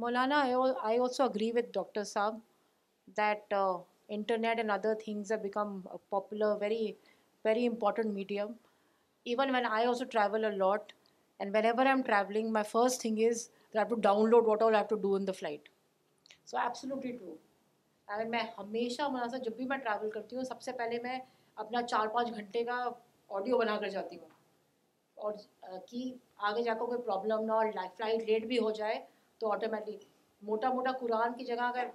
[0.01, 0.37] Maulana
[0.81, 2.35] I also agree with doctor صاحب
[3.17, 3.55] that
[4.17, 5.81] internet and other things become
[6.11, 6.91] popular very
[7.45, 8.53] very important medium
[9.33, 10.93] even when I also travel lot
[11.39, 14.85] and whenever I am travelling my first thing is have to download what all have
[14.95, 15.69] to do in the flight
[16.51, 17.35] so absolutely true
[18.19, 21.19] and میں ہمیشہ مولانا صاحب جب بھی میں travel کرتی ہوں سب سے پہلے میں
[21.67, 22.79] اپنا چار پانچ گھنٹے کا
[23.41, 24.29] آڈیو بنا کر جاتی ہوں
[25.27, 26.11] اور کہ
[26.53, 27.67] آگے جا کر کوئی پرابلم نہ اور
[27.99, 29.05] فلائٹ لیٹ بھی ہو جائے
[29.41, 30.05] تو آٹومیٹک
[30.45, 31.89] موٹا موٹا قرآن کی جگہ اگر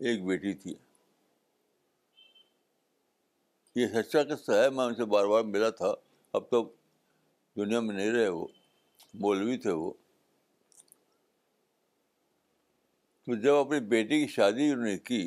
[0.07, 0.73] ایک بیٹی تھی
[3.75, 5.93] یہ سچا قصہ ہے میں ان سے بار بار ملا تھا
[6.39, 6.61] اب تو
[7.57, 8.45] دنیا میں نہیں رہے وہ
[9.23, 9.91] مولوی تھے وہ
[13.25, 15.21] تو جب اپنی بیٹی کی شادی انہوں نے کی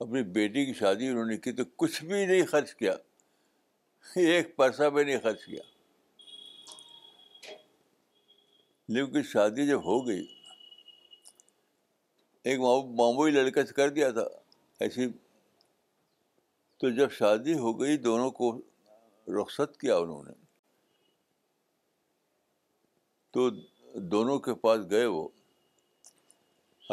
[0.00, 2.92] اپنی بیٹی کی شادی انہوں نے کی تو کچھ بھی نہیں خرچ کیا
[4.26, 5.62] ایک پیسہ بھی نہیں خرچ کیا
[8.94, 10.22] لیکن شادی جب ہو گئی
[12.48, 14.24] ایک معمولی لڑکے سے کر دیا تھا
[14.84, 15.06] ایسی
[16.80, 18.50] تو جب شادی ہو گئی دونوں کو
[19.40, 20.32] رخصت کیا انہوں نے
[23.36, 23.48] تو
[24.16, 25.28] دونوں کے پاس گئے وہ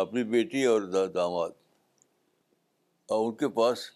[0.06, 0.82] اپنی بیٹی اور
[1.18, 1.56] داماد
[3.16, 3.90] اور ان کے پاس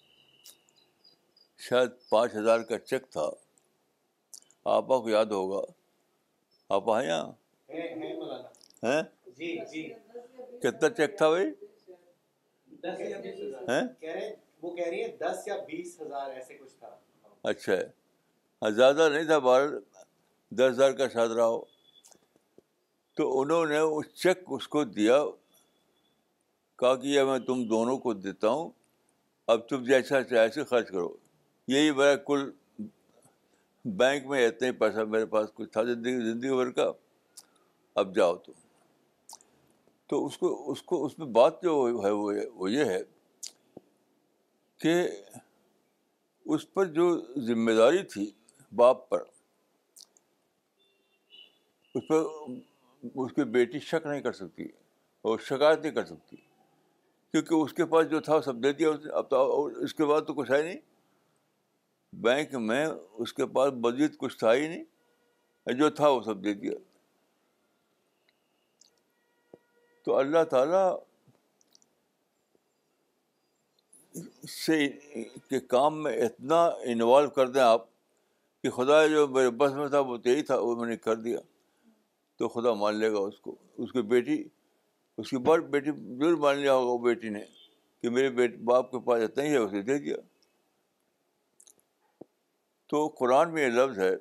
[1.70, 3.30] شاید پانچ ہزار کا چیک تھا
[4.78, 5.62] آپا کو یاد ہوگا
[6.80, 7.10] آپ آئے
[9.38, 9.84] جی، جی۔
[10.62, 11.52] کتنا چیک تھا بھائی
[17.50, 17.80] اچھا
[18.76, 19.64] زیادہ نہیں تھا بار
[20.58, 21.62] دس ہزار کا شاد رہا ہو
[23.18, 25.18] تو انہوں نے اس چیک اس کو دیا
[26.80, 28.70] کہا کہ یہ میں تم دونوں کو دیتا ہوں
[29.52, 31.14] اب تم جیسا چاہے سے خرچ کرو
[31.74, 32.50] یہی میرا کل
[34.02, 36.92] بینک میں اتنے ہی پیسہ میرے پاس کچھ تھا زندگی زندگی بھر کا
[38.00, 38.36] اب جاؤ
[40.10, 41.72] تو اس کو اس کو اس میں بات جو
[42.06, 42.10] ہے
[42.54, 43.00] وہ یہ ہے
[44.82, 44.94] کہ
[46.54, 47.10] اس پر جو
[47.48, 48.30] ذمہ داری تھی
[48.76, 49.24] باپ پر
[51.96, 52.24] اس پر
[53.24, 54.64] اس کی بیٹی شک نہیں کر سکتی
[55.30, 59.04] اور شکایت نہیں کر سکتی کیونکہ اس کے پاس جو تھا سب دے دیا اس
[59.06, 60.80] نے اب تو اس کے بعد تو کچھ ہے نہیں
[62.24, 62.86] بینک میں
[63.24, 66.72] اس کے پاس مزید کچھ تھا ہی نہیں جو تھا وہ سب دے دیا
[70.04, 70.90] تو اللہ تعالیٰ
[74.50, 74.78] سے
[75.50, 77.86] کے کام میں اتنا انوالو کر دیں آپ
[78.64, 81.40] کہ خدا جو میرے بس میں تھا وہ یہی تھا وہ میں نے کر دیا
[82.38, 84.42] تو خدا مان لے گا اس کو اس کی بیٹی
[85.18, 87.40] اس کی بڑی بیٹی ضرور مان لیا ہوگا وہ بیٹی نے
[88.02, 90.16] کہ میرے بیٹ باپ کے پاس اتنا ہی ہے اسے دے دیا
[92.90, 94.12] تو قرآن میں یہ لفظ ہے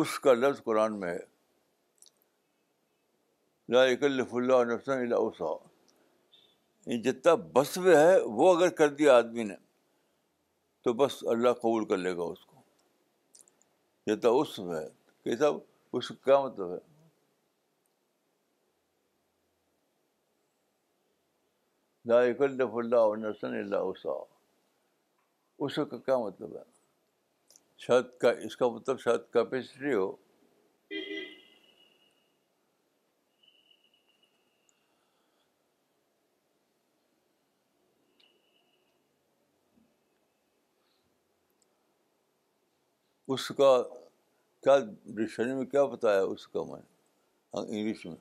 [0.00, 1.18] اس کا لفظ قرآن میں ہے
[3.68, 4.02] لاف
[4.34, 5.48] اللہ نفسن اوسا
[7.04, 9.54] جتنا بس میں ہے وہ اگر کر دیا آدمی نے
[10.84, 12.62] تو بس اللہ قبول کر لے گا اس کو
[14.06, 14.84] جتنا اس میں
[15.92, 16.78] اس کا کیا مطلب ہے
[22.08, 22.40] لاف
[22.74, 24.12] اللہ اللہ اوسا
[25.66, 26.62] اس کا کیا مطلب ہے
[27.86, 30.10] شاید کا اس کا مطلب شاید کیپیسٹی ہو
[43.34, 43.70] اس کا
[44.62, 44.76] کیا
[45.16, 46.80] ڈکشنری میں کیا بتایا اس کا میں
[47.54, 48.16] ہاں، انگلش میں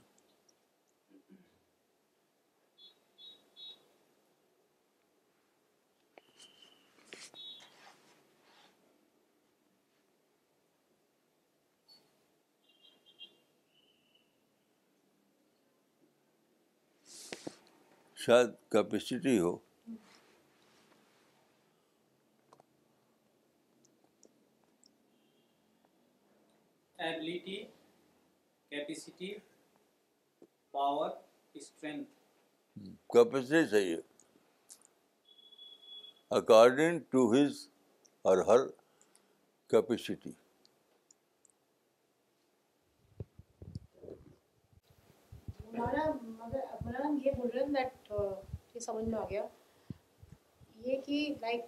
[18.26, 19.58] شاید کیپیسٹی ہو
[27.46, 27.64] یہ
[51.06, 51.62] کہ لائک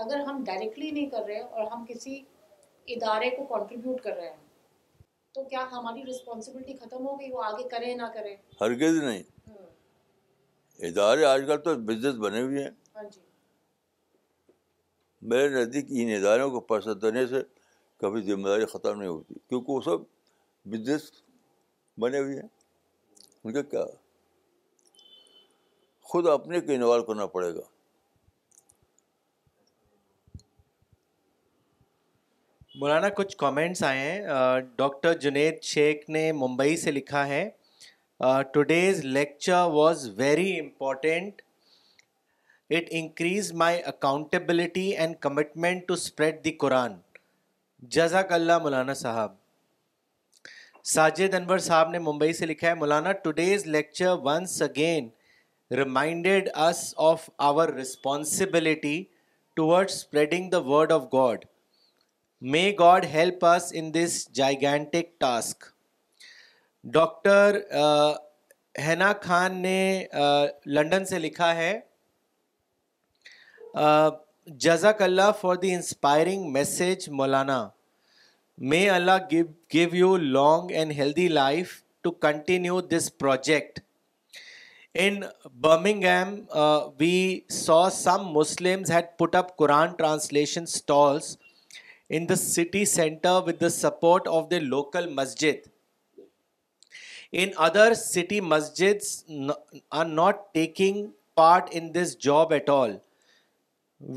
[0.00, 2.20] اگر ہم ڈائریکٹلی نہیں کر رہے اور ہم کسی
[2.94, 4.44] ادارے کو کنٹریبیوٹ کر رہے ہیں
[5.34, 9.22] تو کیا ہماری رسپانسیبلٹی ختم ہو گئی وہ آگے کریں نہ کریں ہرگز نہیں
[10.88, 13.20] ادارے آج کل تو بزنس بنے ہوئے ہیں ہاں جی۔
[15.30, 17.42] میرے نزدیک ان اداروں کو پیسہ دینے سے
[18.00, 20.00] کبھی ذمہ داری ختم نہیں ہوتی کیونکہ وہ سب
[20.70, 21.10] بزنس
[22.00, 22.48] بنے ہوئے ہیں
[23.44, 23.84] ان کا کیا
[26.10, 27.74] خود اپنے کو انوالو کرنا پڑے گا ہاں
[32.80, 37.48] مولانا کچھ کامنٹس آئے ہیں ڈاکٹر جنید شیخ نے ممبئی سے لکھا ہے
[38.54, 41.40] today's lecture was very important
[42.78, 46.98] it increase my accountability and commitment to spread the Quran
[47.96, 49.32] جزاک اللہ مولانا صاحب
[50.94, 55.08] ساجد انور صاحب نے ممبئی سے لکھا ہے Maulana today's lecture once again
[55.84, 59.02] reminded us of our responsibility
[59.56, 61.44] toward spreading the word of God
[62.52, 65.64] may God help us in this gigantic task
[66.92, 67.58] doctor
[68.86, 69.76] Hina Khan نے
[70.74, 71.78] London uh, سے لکھا ہے
[74.64, 77.66] جزاک اللہ for the inspiring message Maulana
[78.72, 79.26] may Allah
[79.72, 81.72] give you long and healthy life
[82.02, 83.80] to continue this project
[85.04, 85.20] in
[85.60, 86.04] برمنگ
[87.00, 88.82] we so some Muslim
[89.58, 91.36] Quran translation stalls
[92.14, 95.66] in the city centre with the support of the local masjid
[97.44, 98.98] in other city masjid
[100.00, 101.04] are not taking
[101.36, 102.96] part in this job at all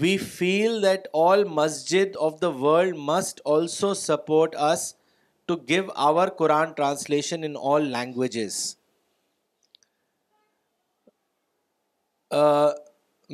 [0.01, 4.93] we feel that all masjid of the world must also support us
[5.47, 8.57] to give our Quran translation in all languages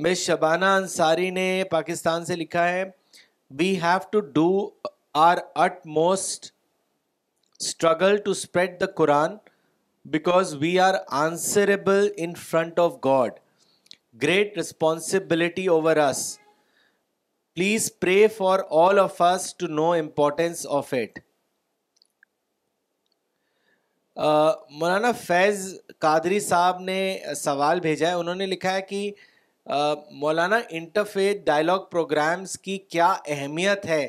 [0.04, 2.84] miss Shabana Ansari نے پاکستان سے لکھا ہے
[3.60, 4.48] we have to do
[5.28, 5.38] our
[5.96, 6.46] utmost
[7.62, 9.36] struggle to spread the Quran
[10.14, 10.94] because we are
[11.24, 13.34] answerable in front of God
[14.24, 16.28] great responsibility over us
[17.56, 21.20] please pray for all of us to know importance of it
[24.80, 27.00] Maulana Faiz Qadri صاحب نے
[27.36, 29.10] سوال بھیجا ہے انہوں نے لکھا ہے کہ
[29.68, 34.08] مولانا انٹرفیت ڈائلگ پروگرامز کی کیا اہمیت ہے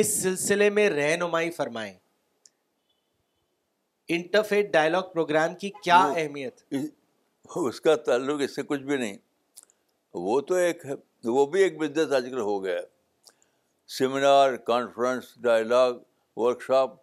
[0.00, 1.92] اس سلسلے میں رہنمائی فرمائیں
[4.14, 6.60] انٹرفیت فرمائے پروگرام کی کیا اہمیت
[7.56, 9.16] اس کا تعلق اس سے کچھ بھی نہیں
[10.28, 10.84] وہ تو ایک
[11.24, 12.78] وہ بھی ایک بزنس آج کل ہو گیا
[13.98, 15.94] seminar conference dialogue
[16.40, 16.94] workshop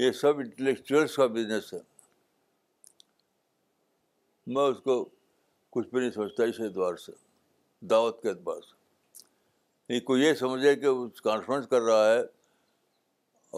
[0.00, 1.78] یہ سب انٹلیکچوئلس کا بزنس ہے
[4.54, 5.04] میں اس کو
[5.78, 7.12] کچھ بھی نہیں سمجھتا اس اعتبار سے
[7.90, 8.74] دعوت کے اعتبار سے
[9.88, 10.88] نہیں کوئی یہ سمجھے کہ
[11.24, 12.18] کانفرنس کر رہا ہے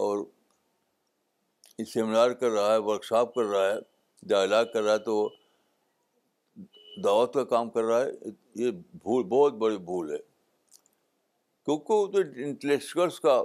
[0.03, 0.23] اور
[1.93, 3.79] سیمینار کر رہا ہے ورک شاپ کر رہا ہے
[4.29, 5.15] ڈائلاگ کر رہا ہے تو
[7.03, 8.29] دعوت کا کام کر رہا ہے
[8.63, 8.71] یہ
[9.03, 10.19] بھول بہت بڑی بھول ہے
[11.65, 13.41] کیونکہ وہ تو انٹلیکچوئلس کا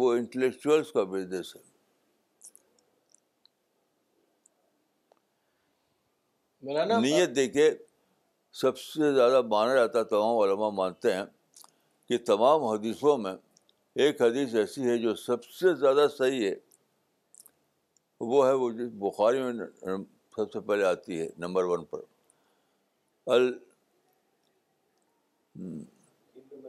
[0.00, 1.70] وہ انٹلیکچوئلس کا بزنس ہے
[6.62, 7.70] نیت دیکھے
[8.60, 11.24] سب سے زیادہ مانا جاتا ہے تمام علماء مانتے ہیں
[12.08, 13.32] کہ تمام حدیثوں میں
[14.02, 16.54] ایک حدیث ایسی ہے جو سب سے زیادہ صحیح ہے
[18.30, 19.66] وہ ہے وہ جس بخاری میں
[20.36, 22.00] سب سے پہلے آتی ہے نمبر ون پر
[23.36, 23.50] ال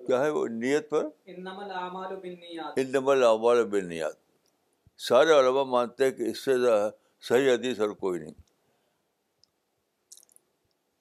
[0.07, 1.05] کیا ہے وہ نیت پر
[3.71, 4.15] بن نیات
[5.09, 6.53] سارے علماء مانتے ہیں کہ اس سے
[7.27, 8.41] صحیح حدیث اور کوئی نہیں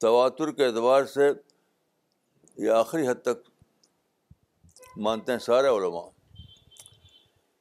[0.03, 1.27] تواتر کے اعتبار سے
[2.63, 3.43] یہ آخری حد تک
[5.07, 6.07] مانتے ہیں سارے علماء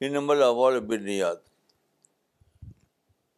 [0.04, 1.36] ان نمبر اول بنیاد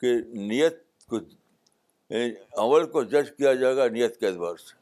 [0.01, 0.11] کہ
[0.53, 0.77] نیت
[1.11, 2.29] کو یعنی
[2.63, 4.75] اول کو جج کیا جائے گا نیت کے اعتبار سے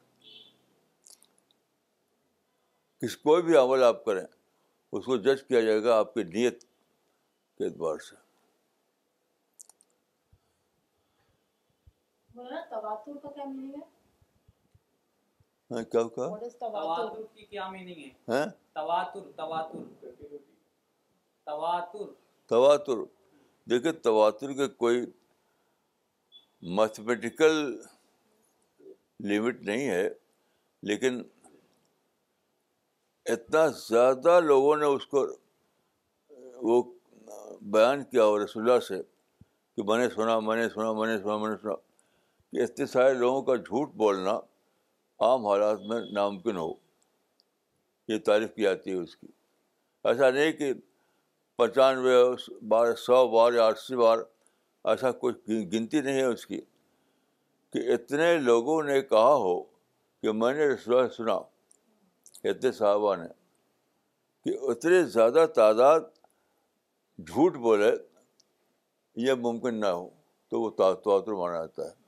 [3.05, 6.57] کس کوئی بھی عمل آپ کریں اس کو جج کیا جائے گا آپ کی نیت
[6.63, 8.15] کے اعتبار سے
[12.69, 13.47] تواتر کا کیا
[15.73, 16.01] ہاں، کیا
[18.29, 18.45] ہاں؟
[23.69, 25.05] دیکھے تواتر کے کوئی
[26.77, 27.53] میتھمیٹیکل
[29.31, 30.07] لمٹ نہیں ہے
[30.89, 31.21] لیکن
[33.33, 35.25] اتنا زیادہ لوگوں نے اس کو
[36.67, 36.81] وہ
[37.75, 39.01] بیان کیا اور رسول اللہ سے
[39.75, 41.73] کہ میں نے سنا میں نے سنا میں نے سنا میں نے سنا
[42.51, 44.39] کہ اتنے سارے لوگوں کا جھوٹ بولنا
[45.23, 46.71] عام حالات میں ناممکن ہو
[48.07, 49.27] یہ تعریف کی جاتی ہے اس کی
[50.09, 50.71] ایسا نہیں کہ
[51.57, 52.15] پچانوے
[52.73, 54.19] بار سو بار یا اسی بار
[54.93, 56.59] ایسا کچھ گنتی نہیں ہے اس کی
[57.73, 59.55] کہ اتنے لوگوں نے کہا ہو
[60.21, 60.67] کہ میں نے
[61.15, 61.37] سنا
[62.49, 63.27] اتنے صحابہ نے
[64.45, 66.09] کہ اتنے زیادہ تعداد
[67.27, 67.91] جھوٹ بولے
[69.27, 70.07] یہ ممکن نہ ہو
[70.49, 72.01] تو وہ تواتر مانا جاتا ہے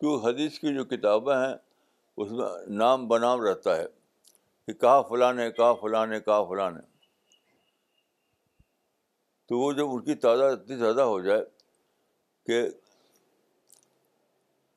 [0.00, 1.54] کیوں حدیث کی جو کتابیں ہیں
[2.20, 2.46] اس میں
[2.80, 3.84] نام بنام رہتا ہے
[4.66, 6.70] کہ کہا فلاں کہا فلاں کہا فلاں
[9.48, 11.44] تو وہ جب ان کی تعداد اتنی زیادہ ہو جائے
[12.46, 12.60] کہ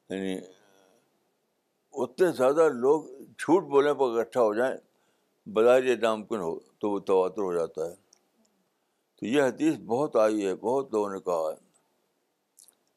[0.10, 0.38] یعنی
[2.04, 3.04] اتنے زیادہ لوگ
[3.38, 4.76] جھوٹ بولنے پر اکٹھا ہو جائیں
[5.54, 7.96] بظاہر یہ نامکن ہو تو وہ تواتر ہو جاتا ہے
[9.20, 11.56] تو یہ حدیث بہت آئی ہے بہت لوگوں نے کہا ہے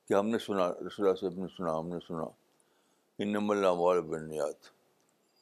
[0.09, 2.25] کہ ہم نے سنا رسول اللہ صاحب نے سنا ہم نے سنا
[3.23, 4.67] ان نم اللہ مول بنیاد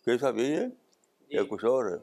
[0.04, 1.96] کہ صاحب یہی ہے جی۔ یا کچھ اور ہے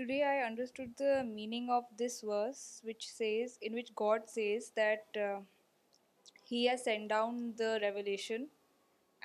[0.00, 5.16] today I understood the meaning of this verse which says in which God says that
[6.52, 8.44] he has sent down the revelation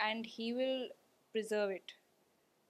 [0.08, 0.88] and he will
[1.34, 1.92] preserve it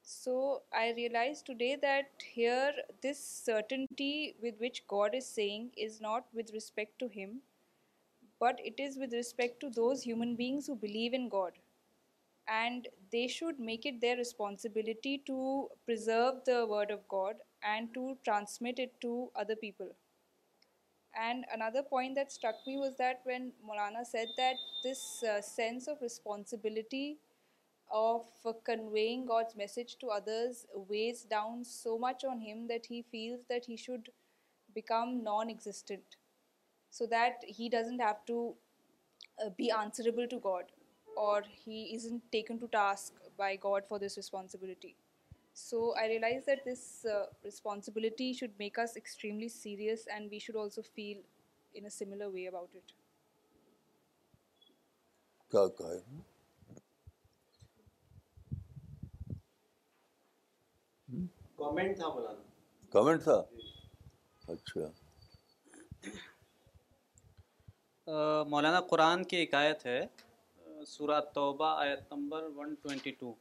[0.07, 2.71] So I realized today that here
[3.01, 7.41] this certainty with which God is saying is not with respect to Him,
[8.39, 11.53] but it is with respect to those human beings who believe in God.
[12.47, 18.15] And they should make it their responsibility to preserve the word of God and to
[18.23, 19.89] transmit it to other people.
[21.19, 25.87] And another point that struck me was that when Maulana said that this uh, sense
[25.87, 27.17] of responsibility
[27.91, 28.25] of
[28.63, 33.65] conveying God's message to others weighs down so much on him that he feels that
[33.65, 34.09] he should
[34.73, 36.17] become non-existent,
[36.89, 38.53] so that he doesn't have to
[39.45, 40.63] uh, be answerable to God,
[41.15, 44.95] or he isn't taken to task by God for this responsibility.
[45.53, 50.57] So I realized that this uh, responsibility should make us extremely serious, and we should
[50.57, 51.19] also feel
[51.73, 52.69] in a similar way about
[55.51, 56.21] it.
[61.65, 62.41] Comment تھا مولانا
[62.91, 63.35] comment تھا
[64.53, 64.89] اچھا
[68.49, 70.01] مولانا قرآن کی ایک آیت ہے
[70.87, 72.43] سورہ توبہ آیت نمبر
[72.89, 73.31] 122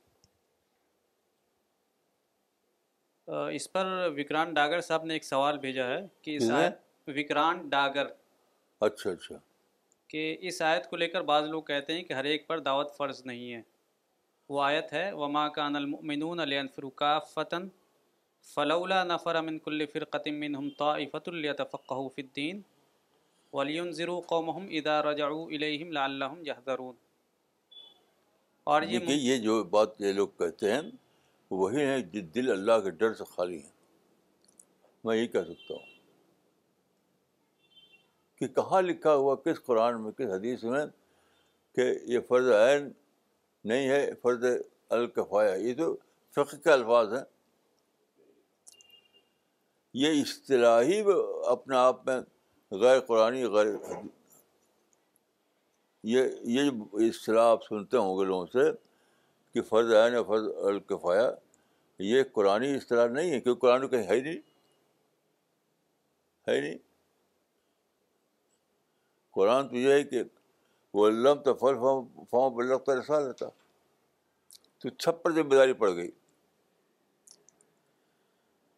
[3.57, 3.87] اس پر
[4.19, 8.07] وکران ڈاگر صاحب نے ایک سوال بھیجا ہے کہ اس آیت وکران ڈاگر
[8.89, 9.35] اچھا اچھا
[10.13, 12.97] کہ اس آیت کو لے کر بعض لوگ کہتے ہیں کہ ہر ایک پر دعوت
[12.97, 13.61] فرض نہیں ہے
[14.55, 17.69] وہ آیت ہے وما کان المؤمنون علی انفرقہ فتن
[18.53, 21.29] فلولا نفر من قومهم طافۃ
[25.07, 26.97] رجعوا اليهم ادا يحذرون
[28.75, 30.81] اور یہ یہ جو بات یہ لوگ کہتے ہیں
[31.63, 33.73] وہی ہیں جو دل اللہ کے ڈر سے خالی ہیں
[35.05, 35.93] میں یہی کہہ سکتا ہوں
[38.39, 40.85] کہ کہاں لکھا ہوا کس قرآن میں کس حدیث میں
[41.77, 42.91] کہ یہ فرض عین
[43.73, 44.45] نہیں ہے فرض
[44.99, 45.95] الکفایا یہ تو
[46.35, 47.25] فقہ کے الفاظ ہیں
[50.03, 51.01] یہ اصطلاحی
[51.51, 52.21] اپنے آپ میں
[52.81, 53.67] غیر قرآن غیر
[56.13, 56.23] یہ
[56.55, 56.71] یہ
[57.09, 58.71] اصطلاح آپ سنتے ہوں گے لوگوں سے
[59.55, 61.31] کہ فرض عین فرض الکفایا
[62.07, 64.39] یہ قرآن اصطلاح نہیں ہے کیونکہ قرآن کہیں ہے نہیں
[66.49, 66.77] ہے نہیں
[69.35, 70.23] قرآن تو یہ ہے کہ
[70.99, 71.09] وہ
[71.45, 71.79] تو فل
[72.31, 73.47] فارم بلب کا رسا رہتا
[74.81, 76.11] تو چھپر ذمہ داری پڑ گئی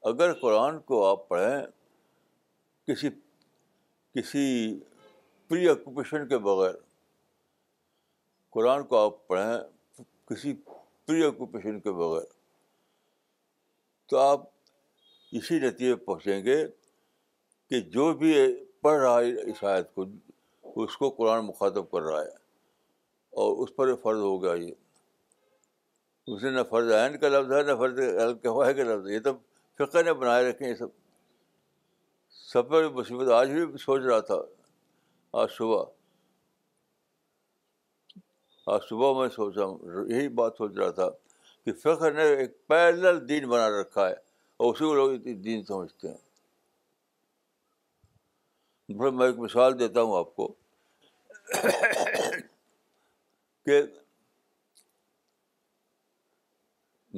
[0.09, 1.61] اگر قرآن کو آپ پڑھیں
[2.87, 3.09] کسی
[4.15, 4.43] کسی
[5.49, 6.75] پری آکوپیشن کے بغیر
[8.55, 9.99] قرآن کو آپ پڑھیں
[10.31, 10.53] کسی
[11.07, 12.27] پری آکوپیشن کے بغیر
[14.11, 14.45] تو آپ
[15.41, 16.57] اسی نتیجے پہنچیں گے
[17.71, 18.35] کہ جو بھی
[18.83, 20.05] پڑھ رہا ہے عشایت کو
[20.85, 22.31] اس کو قرآن مخاطب کر رہا ہے
[23.45, 24.73] اور اس پر فرض ہو گیا یہ
[26.33, 29.21] اس نے نہ فرض عین کا لفظ ہے نہ فرض عہل کا لفظ ہے یہ
[29.25, 29.35] تو
[29.79, 30.91] فقہ نے بنائے رکھے ہیں سب
[32.45, 34.39] سفر میں مصیبت آج بھی سوچ رہا تھا
[35.41, 35.83] آج صبح
[38.75, 41.09] آج صبح میں سوچ رہا ہوں یہی بات سوچ رہا تھا
[41.65, 44.13] کہ فخر نے ایک پیرل دین بنا رکھا ہے
[44.57, 45.15] اور اسی کو لوگ
[45.45, 46.25] دین سمجھتے ہیں
[49.13, 50.53] میں ایک مثال دیتا ہوں آپ کو
[53.67, 53.83] کہ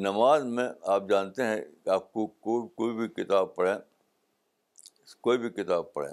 [0.06, 3.74] نماز میں آپ جانتے ہیں کہ آپ کو کوئی کوئی بھی کتاب پڑھیں
[5.26, 6.12] کوئی بھی کتاب پڑھیں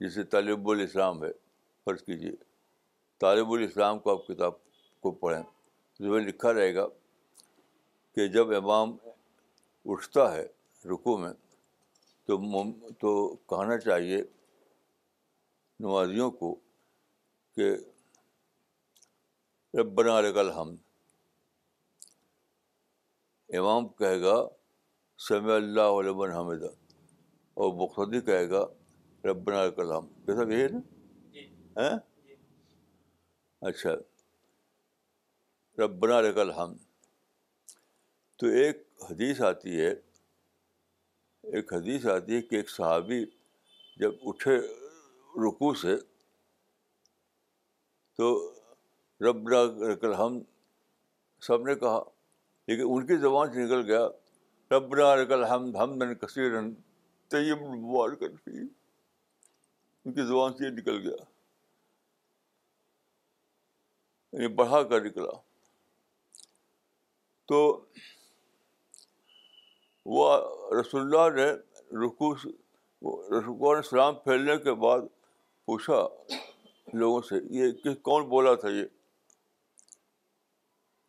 [0.00, 1.30] جیسے طالب الاسلام ہے
[1.84, 2.32] فرض کیجیے
[3.20, 4.54] طالب الاسلام کو آپ کتاب
[5.02, 6.86] کو پڑھیں اس میں لکھا رہے گا
[8.14, 8.94] کہ جب امام
[9.92, 10.44] اٹھتا ہے
[10.92, 11.32] رکو میں
[12.28, 12.40] تو
[13.00, 13.14] تو
[13.54, 14.22] کہنا چاہیے
[15.80, 16.54] نمازیوں کو
[17.56, 17.72] کہ
[19.96, 20.90] برآ رغ الحمد
[23.58, 24.34] امام کہے گا
[25.28, 26.68] سمع اللہ علیہ حمدہ
[27.62, 28.64] اور بخدی کہے گا
[29.24, 30.78] ربنا کلام جیسا کہ یہ ہے نا
[31.32, 31.44] جی۔
[31.76, 31.90] ہاں؟
[32.26, 32.34] جی۔
[33.70, 33.92] اچھا
[35.82, 36.72] ربنا رقل حم
[38.38, 39.92] تو ایک حدیث آتی ہے
[41.56, 43.24] ایک حدیث آتی ہے کہ ایک صحابی
[44.00, 44.56] جب اٹھے
[45.46, 45.96] رکو سے
[48.16, 48.32] تو
[49.28, 50.38] رب رکل ہم
[51.46, 52.02] سب نے کہا
[52.68, 54.06] لیکن ان کی زبان سے نکل گیا
[54.76, 56.60] ربنا رکل ہم ہم کثیر
[57.30, 57.64] طیب
[60.04, 61.24] ان کی زبان سے یہ نکل گیا
[64.32, 65.32] یعنی بڑھا کر نکلا
[67.48, 67.58] تو
[70.16, 70.28] وہ
[70.80, 71.50] رسول اللہ نے
[72.04, 75.00] رکو رسول سلام پھیلنے کے بعد
[75.66, 76.00] پوچھا
[76.98, 78.84] لوگوں سے یہ کس کون بولا تھا یہ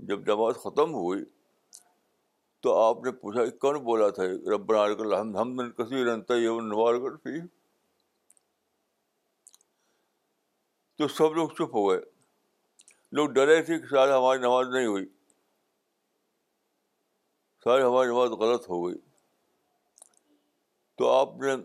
[0.07, 1.23] جب جماعت ختم ہوئی
[2.63, 7.41] تو آپ نے پوچھا کون بولا تھا رب الحمد ربدن کسی
[10.97, 11.99] تو سب لوگ چپ ہو گئے
[13.19, 15.05] لوگ ڈرے تھے کہ شاید ہماری نماز نہیں ہوئی
[17.63, 18.95] شاید ہماری نماز غلط ہو گئی
[20.97, 21.55] تو آپ نے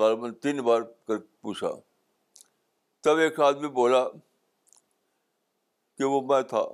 [0.00, 1.68] غالباً تین بار کر پوچھا
[3.04, 4.04] تب ایک آدمی بولا
[5.98, 6.64] کہ وہ میں تھا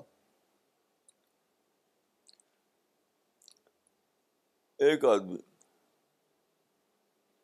[4.84, 5.36] ایک آدمی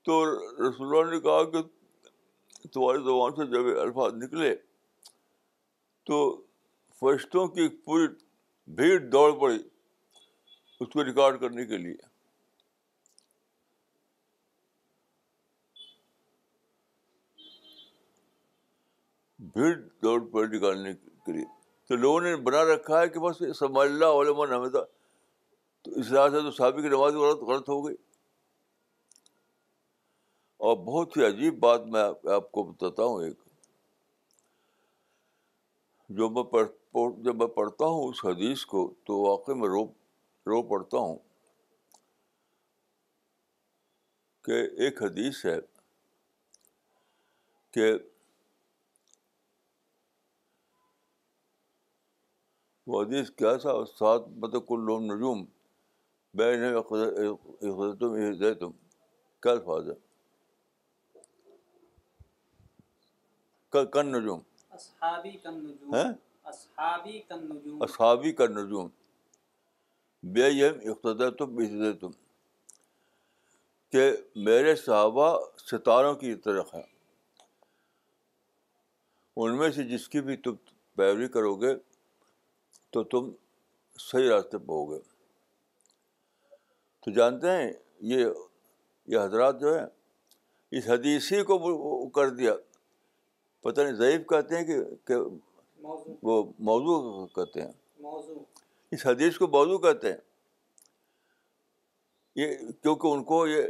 [0.05, 1.63] تو رسول اللہ نے کہا کہ
[2.73, 4.55] تمہاری زبان سے جب الفاظ نکلے
[6.07, 6.19] تو
[7.01, 8.07] فرشتوں کی پوری
[8.81, 9.59] بھیڑ دوڑ پڑی
[10.81, 11.95] اس کو ریکارڈ کرنے کے لیے
[19.55, 20.93] بھیڑ دوڑ پڑی نکالنے
[21.27, 21.45] کے لیے
[21.89, 24.41] تو لوگوں نے بنا رکھا ہے کہ بس سمجھ سما اللہ علم
[25.83, 27.95] تو اس لحاظ سے تو صحابی کی نماز غلط غلط ہو گئی
[30.67, 32.03] اور بہت ہی عجیب بات میں
[32.35, 33.39] آپ کو بتاتا ہوں ایک
[36.19, 36.69] جو میں پڑھ
[37.25, 39.85] جب میں پڑھتا ہوں اس حدیث کو تو واقعی میں رو
[40.47, 41.17] رو پڑھتا ہوں
[44.45, 45.57] کہ ایک حدیث ہے
[47.75, 47.91] کہ
[52.93, 55.45] وہ حدیث کیا تھا سات مطلب کل نجوم
[56.39, 56.63] بین
[57.99, 58.11] تم
[58.61, 58.71] تم
[59.43, 59.97] کیا الفاظ ہے
[63.93, 64.41] کن نجوم
[67.83, 68.87] اصحابی کن نجوم
[70.33, 72.11] بے یم اقتدا تم ہدے تم
[73.93, 74.03] کہ
[74.49, 75.29] میرے صحابہ
[75.71, 76.87] ستاروں کی طرح ہیں
[79.43, 80.55] ان میں سے جس کی بھی تم
[80.97, 81.73] پیروی کرو گے
[82.93, 83.23] تو تم
[84.11, 84.99] صحیح راستے پہ ہو گے
[87.05, 87.71] تو جانتے ہیں
[88.11, 88.25] یہ
[89.13, 89.87] یہ حضرات جو ہیں
[90.79, 92.53] اس حدیثی کو کر دیا
[93.63, 94.77] پتہ نہیں ضعیف کہتے ہیں
[95.07, 95.15] کہ
[96.29, 98.11] وہ موضوع کہتے ہیں
[98.95, 100.19] اس حدیث کو موضوع کہتے ہیں
[102.41, 103.63] یہ کیونکہ ان کو یہ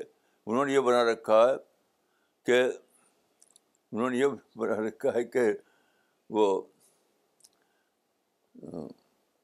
[0.46, 1.54] انہوں نے یہ بنا رکھا ہے
[2.46, 2.60] کہ
[3.92, 4.26] انہوں نے یہ
[4.56, 5.50] بنا رکھا ہے کہ
[6.38, 6.46] وہ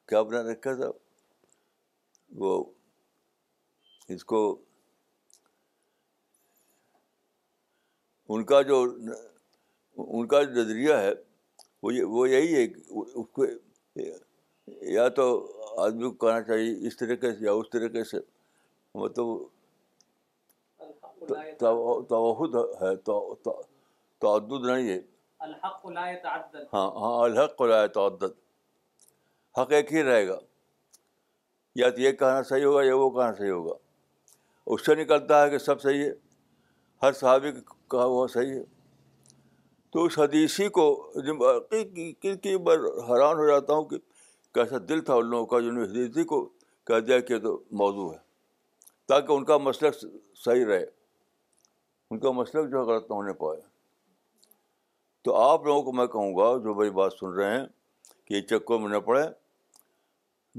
[0.09, 0.89] کیا بنا رکھا تھا
[2.43, 2.63] وہ
[4.13, 4.39] اس کو
[8.33, 8.81] ان کا جو
[10.05, 11.11] ان کا جو نظریہ ہے
[11.83, 13.45] وہ وہ یہی ہے اس کو
[14.95, 15.25] یا تو
[15.83, 18.17] آدمی کو کہنا چاہیے اس طریقے سے یا اس طریقے سے
[19.01, 19.27] مطلب
[22.09, 24.99] توحد ہے تعدد نہیں ہے
[26.73, 28.23] ہاں ہاں الحق لائے تعدد
[29.57, 30.37] حق ایک ہی رہے گا
[31.81, 33.75] یا تو یہ کہنا صحیح ہوگا یا وہ کہنا صحیح ہوگا
[34.73, 36.11] اس سے نکلتا ہے کہ سب صحیح ہے
[37.03, 37.51] ہر صحابی
[37.91, 38.63] کہا ہوا صحیح ہے
[39.93, 40.85] تو اس حدیثی کو
[42.43, 43.97] کی بار حیران ہو جاتا ہوں کہ
[44.53, 46.41] کیسا دل تھا ان لوگوں کا جنہوں نے حدیثی کو
[46.87, 48.17] کہہ دیا کہ تو موضوع ہے
[49.07, 49.91] تاکہ ان کا مسئلہ
[50.43, 50.83] صحیح رہے
[52.11, 53.59] ان کا مسئلہ جو غلط نہ ہونے پائے
[55.25, 57.65] تو آپ لوگوں کو میں کہوں گا جو بھائی بات سن رہے ہیں
[58.27, 59.25] کہ یہ چکوں میں نہ پڑھیں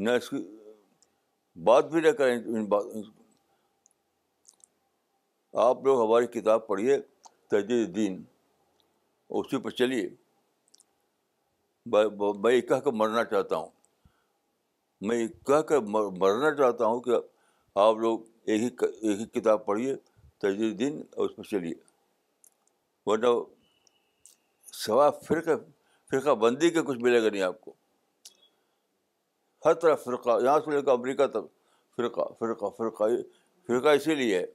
[0.06, 0.44] نہ اس کی
[1.70, 2.84] بات بھی نہ کریں بات
[5.58, 6.96] آپ لوگ ہماری کتاب پڑھیے
[7.50, 8.22] تجدید دین
[9.38, 10.08] اسی پہ چلیے
[11.92, 13.68] میں یہ کہہ کر مرنا چاہتا ہوں
[15.06, 15.78] میں یہ کہہ کر
[16.20, 17.16] مرنا چاہتا ہوں کہ
[17.86, 18.20] آپ لوگ
[18.50, 19.94] ایک ہی ایک ہی کتاب پڑھیے
[20.42, 21.74] تجدید دین اور اس پہ چلیے
[23.06, 23.26] ورنہ
[24.84, 25.56] سوا فرقہ
[26.10, 27.72] فرقہ بندی کے کچھ ملے گا نہیں آپ کو
[29.64, 31.50] ہر طرح فرقہ یہاں سے لے کر امریکہ تک
[31.96, 33.08] فرقہ فرقہ فرقہ
[33.66, 34.46] فرقہ اسی لیے ہے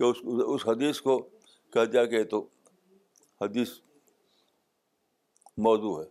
[0.00, 0.12] کہ
[0.52, 1.18] اس حدیث کو
[1.72, 2.40] کہہ دیا کہ تو
[3.40, 3.68] حدیث
[5.66, 6.08] موضوع ہے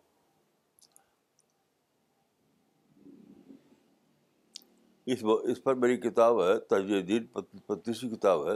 [5.13, 7.25] اس اس پر میری کتاب ہے تجزیہ دین
[7.67, 8.55] پتیسی کتاب ہے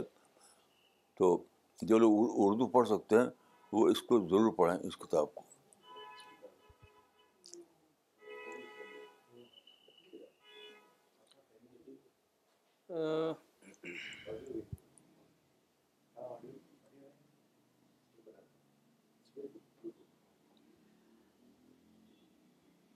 [1.18, 1.36] تو
[1.92, 2.12] جو لوگ
[2.46, 3.26] اردو پڑھ سکتے ہیں
[3.72, 5.42] وہ اس کو ضرور پڑھیں اس کتاب کو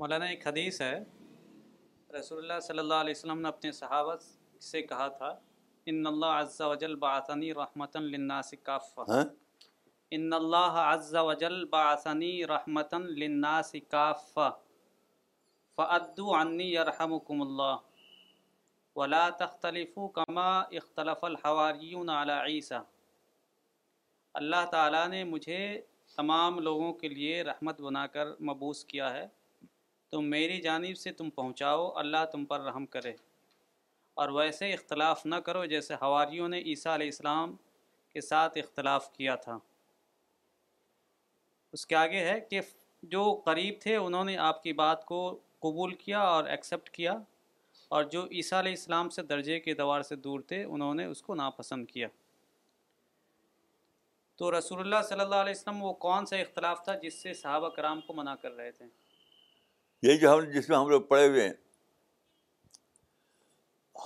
[0.00, 0.92] مولانا ایک حدیث ہے
[2.18, 4.22] رسول اللہ صلی اللہ علیہ وسلم نے اپنے صحابت
[4.64, 5.30] سے کہا تھا
[5.92, 7.50] ان اللہ عز ازہ وجل باثنی
[10.18, 13.74] ان اللہ عز و جل باثنی رحمتََ للناس
[14.34, 14.52] فعد
[15.76, 17.74] فعدو عنی یرحمکم اللہ
[18.96, 20.48] ولا تختلفوا کما
[20.80, 22.80] اختلف عیسیٰ
[24.42, 25.60] اللہ تعالیٰ نے مجھے
[26.16, 29.26] تمام لوگوں کے لیے رحمت بنا کر مبوس کیا ہے
[30.10, 33.12] تو میری جانب سے تم پہنچاؤ اللہ تم پر رحم کرے
[34.20, 37.54] اور ویسے اختلاف نہ کرو جیسے ہواریوں نے عیسیٰ علیہ السلام
[38.12, 39.58] کے ساتھ اختلاف کیا تھا
[41.76, 42.60] اس کے آگے ہے کہ
[43.14, 45.18] جو قریب تھے انہوں نے آپ کی بات کو
[45.62, 47.12] قبول کیا اور ایکسیپٹ کیا
[47.96, 51.22] اور جو عیسیٰ علیہ السلام سے درجے کے دوار سے دور تھے انہوں نے اس
[51.22, 52.08] کو ناپسند کیا
[54.38, 57.68] تو رسول اللہ صلی اللہ علیہ وسلم وہ کون سا اختلاف تھا جس سے صحابہ
[57.78, 58.86] کرام کو منع کر رہے تھے
[60.02, 61.52] یہی جو ہم جس میں ہم لوگ پڑھے ہوئے ہیں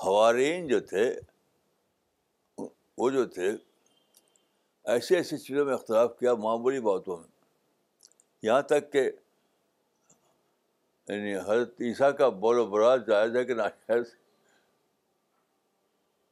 [0.05, 1.03] ہوارین جو تھے
[2.99, 3.51] وہ جو تھے
[4.93, 7.29] ایسی ایسی چیزوں میں اختلاف کیا معمولی باتوں میں
[8.43, 9.03] یہاں تک کہ
[11.09, 14.15] یعنی حضرت عیسیٰ کا بول و برا جائز ہے کہ ناجائز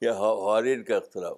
[0.01, 1.37] یا ہوارین کا اختلاف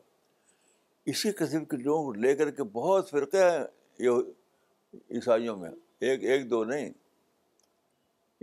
[1.13, 3.61] اسی قسم کے لوگ لے کر کے بہت فرقے ہیں
[4.05, 5.71] یہ عیسائیوں میں
[6.01, 6.91] ایک ایک دو نہیں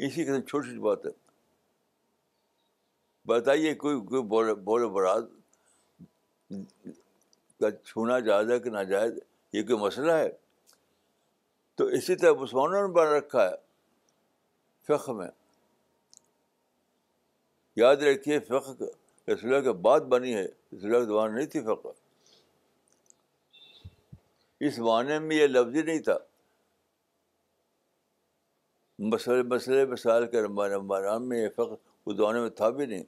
[0.06, 1.12] اسی قسم چھوٹی چھوٹی بات ہے
[3.28, 5.26] بتائیے کوئی کوئی بول بولے برات
[7.60, 9.14] کا چھونا جائز ہے کہ ناجائز
[9.54, 10.30] یہ کوئی مسئلہ ہے
[11.78, 13.56] تو اسی طرح مسلمانوں نے بنا رکھا ہے
[14.88, 15.28] فخر میں
[17.84, 18.38] یاد رکھیے
[19.30, 21.97] رسول کے بعد بنی ہے رسول کے زبان نہیں تھی فخر
[24.68, 26.18] اس معنی میں یہ لفظ ہی نہیں تھا
[29.08, 31.76] مسئلے مسئلے مسائل کے رمبان رمبان میں یہ فخر
[32.06, 33.04] اس دورے میں تھا بھی نہیں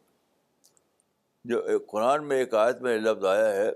[1.51, 1.61] جو
[1.91, 3.69] قرآن میں ایک آیت میں لفظ آیا ہے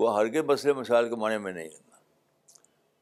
[0.00, 1.88] وہ ہر کے مسئلے مسائل کے معنی میں نہیں ہے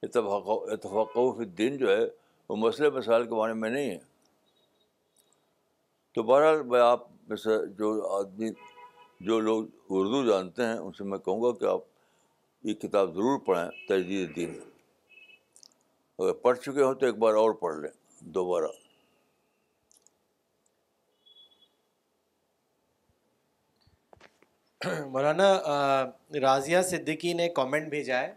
[0.06, 2.04] اتفاق دین جو ہے
[2.48, 3.98] وہ مسئلے مسائل کے معنی میں نہیں ہے
[6.14, 7.06] تو بہرحال میں آپ
[7.42, 8.50] سے جو آدمی
[9.26, 9.64] جو لوگ
[10.00, 11.80] اردو جانتے ہیں ان سے میں کہوں گا کہ آپ
[12.66, 14.58] یہ کتاب ضرور پڑھیں تجدید دین
[16.18, 17.90] اگر پڑھ چکے ہوں تو ایک بار اور پڑھ لیں
[18.34, 18.66] دوبارہ
[25.12, 25.48] مولانا
[26.42, 28.32] راضیہ صدیقی نے کامنٹ بھیجا ہے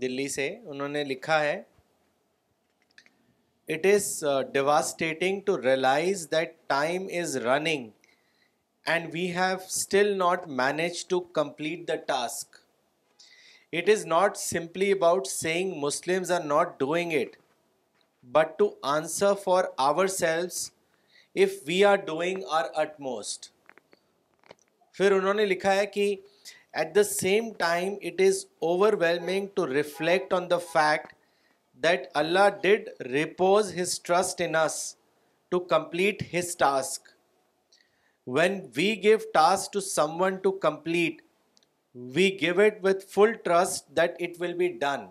[0.00, 1.60] دلی سے انہوں نے لکھا ہے
[3.74, 7.88] it is devastating to realize that time is running
[8.92, 12.56] and we have still not manage to complete the task
[13.78, 17.36] it is not simply about seeing Muslims are not doing it
[18.32, 19.64] but to answer for
[20.20, 20.54] ourselves
[21.42, 22.64] if we are doing our
[23.00, 23.46] utmost
[24.96, 26.14] پھر انہوں نے لکھا ہے کہ
[26.80, 28.44] at the same time it is
[29.00, 31.12] overwhelming to reflect on the fact
[31.82, 34.56] that Allah did repose his trust in
[35.68, 37.08] complete his task
[38.36, 39.80] when we give task to
[40.22, 41.22] someone to complete
[42.14, 45.04] we give it with full trust that it will be done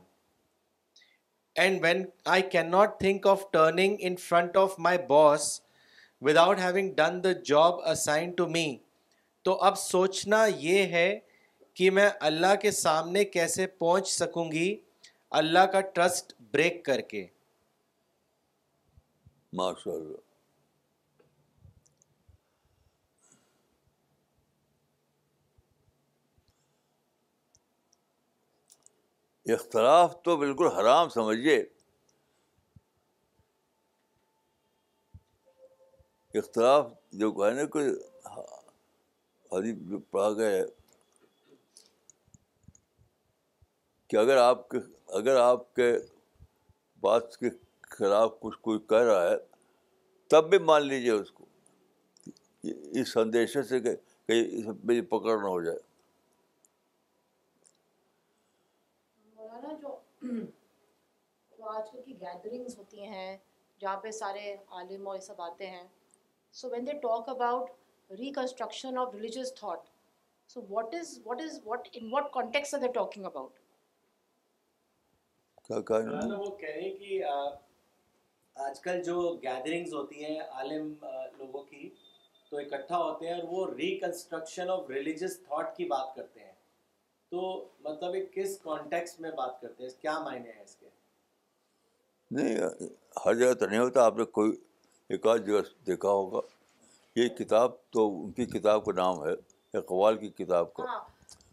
[1.64, 5.50] and when I can not think of turning in front of my boss
[6.28, 8.66] without having done the job assign to me
[9.46, 11.08] تو اب سوچنا یہ ہے
[11.80, 14.76] کہ میں اللہ کے سامنے کیسے پہنچ سکوں گی
[15.44, 17.26] اللہ کا ٹرسٹ بریک کر کے
[19.58, 20.24] ماشاء اللہ
[29.54, 31.56] اختلاف تو بالکل حرام سمجھیے
[36.40, 36.86] اختلاف
[37.20, 40.64] جو کہ نا کوئی جو پڑھا گئے
[44.10, 44.78] کہ اگر آپ کے
[45.18, 45.92] اگر آپ کے
[47.02, 47.50] بات کے
[47.98, 49.36] خلاف کچھ کوئی کہہ رہا ہے
[50.30, 51.46] تب بھی مان لیجیے اس کو
[53.00, 55.78] اس اندیشے سے کہیں میری پکڑ نہ ہو جائے
[61.56, 63.36] تو آج کل کی گیدرنگز ہوتی ہیں
[63.80, 65.84] جہاں پہ سارے عالم اور یہ سب آتے ہیں
[66.60, 67.70] so when they talk about
[68.20, 69.88] reconstruction of religious thought
[70.54, 73.60] so what is what is what in what context are they talking about
[75.70, 77.24] وہ کہہ رہے ہیں کہ
[78.70, 80.94] آج کل جو گیدرنگز ہوتی ہیں عالم
[81.38, 81.90] لوگوں کی
[82.50, 86.54] تو اکٹھا ہوتے ہیں اور وہ ریکنسٹرکشن آف ریلیجیس تھاٹ کی بات کرتے ہیں
[87.32, 87.42] تو
[87.84, 90.90] مطلب کس کانٹیکس میں بات کرتے ہیں کیا معنی ہے اس کے
[92.32, 92.58] نہیں
[93.26, 94.52] ہر جگہ تو نہیں ہوتا آپ نے کوئی
[95.14, 96.40] ایک آدھ جگہ دیکھا ہوگا
[97.16, 99.32] یہ کتاب تو ان کی کتاب کا نام ہے
[99.78, 101.00] اقبال کی کتاب کا ہاں،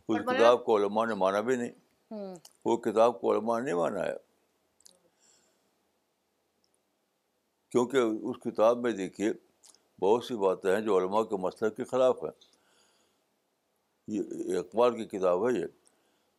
[0.09, 2.31] اس کتاب کو علماء نے مانا بھی نہیں
[2.65, 4.15] وہ کتاب کو علماء نے نہیں مانا ہے
[7.71, 7.97] کیونکہ
[8.29, 9.33] اس کتاب میں دیکھیے
[10.01, 12.31] بہت سی باتیں ہیں جو علماء کے مسئلہ کے خلاف ہیں
[14.15, 15.67] یہ اقبال کی کتاب ہے یہ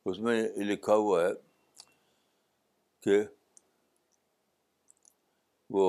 [0.10, 1.32] اس میں یہ لکھا ہوا ہے
[3.04, 3.22] کہ
[5.76, 5.86] وہ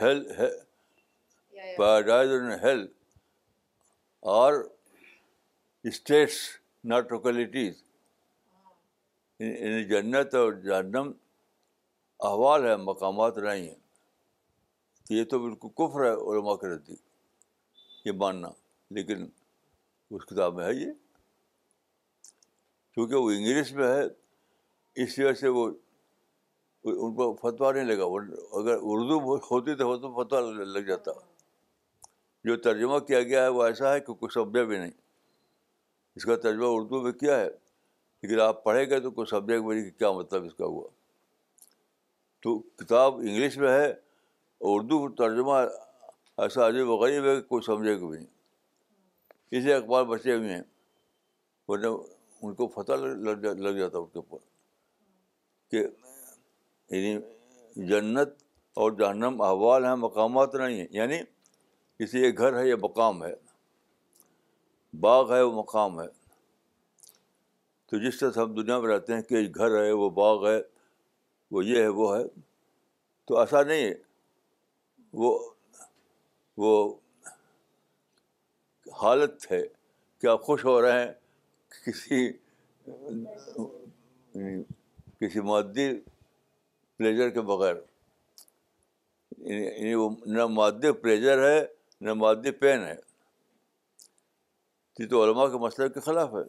[0.00, 2.86] hell held hell
[4.36, 4.52] are
[5.90, 6.38] states
[6.92, 7.82] not localities
[9.90, 11.10] جنت اور جہنم
[12.30, 13.78] احوال ہے مقامات نہیں ہیں
[15.10, 18.48] یہ تو بالکل کفر ہے علماء کے نزدیک یہ ماننا
[18.98, 19.26] لیکن
[20.14, 20.92] اس کتاب میں ہے یہ
[22.94, 24.02] کیونکہ وہ انگلش میں ہے
[25.02, 25.66] اس وجہ سے وہ
[26.90, 28.04] ان کو فتویٰ نہیں لگا
[28.60, 29.18] اگر اردو
[29.50, 30.40] ہوتی تو تو فتویٰ
[30.76, 31.10] لگ جاتا
[32.48, 34.90] جو ترجمہ کیا گیا ہے وہ ایسا ہے کہ کچھ سبجیکٹ بھی نہیں
[36.16, 39.90] اس کا ترجمہ اردو میں کیا ہے لیکن آپ پڑھیں گے تو کچھ سبجیکٹ کہ
[39.98, 40.88] کیا مطلب اس کا ہوا
[42.42, 43.90] تو کتاب انگلش میں ہے
[44.68, 45.52] اردو ترجمہ
[46.42, 48.26] ایسا عجیب و غریب ہے کہ کوئی سمجھے گا بھی نہیں
[49.56, 50.62] اس لیے اخبار بچے ہوئے ہیں
[51.68, 51.86] ورنہ
[52.42, 54.38] ان کو پتہ لگ جا لگ جاتا ان کے اوپر
[55.70, 55.84] کہ
[56.96, 58.28] یعنی جنت
[58.82, 61.18] اور جہنم احوال ہیں مقامات نہیں ہیں یعنی
[61.98, 63.32] کسی ایک گھر ہے یا مقام ہے
[65.00, 66.06] باغ ہے وہ مقام ہے
[67.90, 70.58] تو جس طرح ہم دنیا میں رہتے ہیں کہ گھر ہے وہ باغ ہے
[71.54, 72.22] وہ یہ ہے وہ ہے
[73.28, 73.94] تو ایسا نہیں ہے
[75.18, 75.38] وہ
[76.58, 76.72] وہ
[79.02, 79.60] حالت ہے
[80.20, 81.10] کیا خوش ہو رہے ہیں
[81.86, 82.30] کسی
[85.20, 85.88] کسی مادی
[86.96, 87.74] پلیجر کے بغیر
[89.38, 91.64] یعنی، یعنی وہ نہ مادی پلیجر ہے
[92.04, 92.94] نہ مادی پین ہے
[94.98, 96.42] یہ تو علماء کے مسئلہ کے خلاف ہے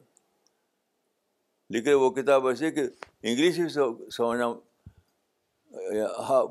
[1.73, 3.67] لیکن وہ کتاب ایسی کہ انگلش ہی
[4.15, 4.47] سمجھنا
[6.29, 6.41] ہاں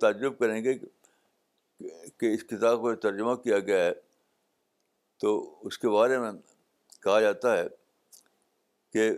[0.00, 0.86] تعجب کریں گے کہ
[2.20, 3.92] کہ اس کتاب کو ترجمہ کیا گیا ہے
[5.20, 5.30] تو
[5.68, 6.30] اس کے بارے میں
[7.02, 7.64] کہا جاتا ہے
[8.92, 9.10] کہ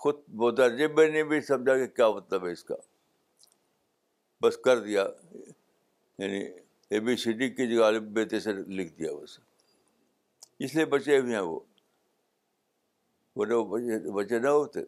[0.00, 2.74] خود مترجمے نے بھی سمجھا کہ کیا مطلب ہے اس کا
[4.42, 5.06] بس کر دیا
[6.18, 6.40] یعنی
[6.90, 9.38] اے بی سی ڈی کی عالم غالب سے لکھ دیا بس
[10.64, 11.58] اس لیے بچے بھی ہیں وہ
[13.40, 14.80] بچے بچے نہ ہوتے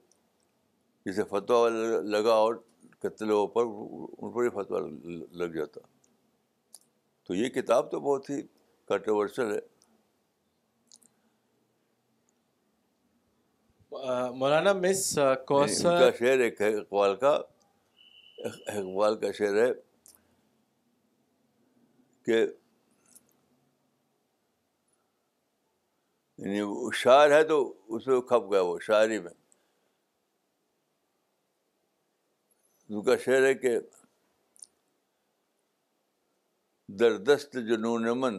[1.07, 1.69] جسے فتویٰ
[2.15, 2.55] لگا اور
[3.03, 4.81] قتلوں پر ان پر ہی فتویٰ
[5.43, 5.81] لگ جاتا
[7.31, 8.41] تو یہ کتاب تو بہت ہی
[8.89, 9.61] کنٹروورشل ہے
[14.39, 15.03] مولانا مس
[15.49, 15.65] کا
[16.19, 17.33] شعر ایک ہے اقبال کا
[18.47, 19.69] اقبال کا شعر ہے
[22.27, 22.45] کہ
[26.39, 26.61] یعنی
[27.03, 27.61] شاعر ہے تو
[27.97, 29.33] اس میں کھپ گیا وہ شاعری میں
[32.89, 33.79] ان کا شعر ہے کہ
[36.99, 38.37] دردست جنون من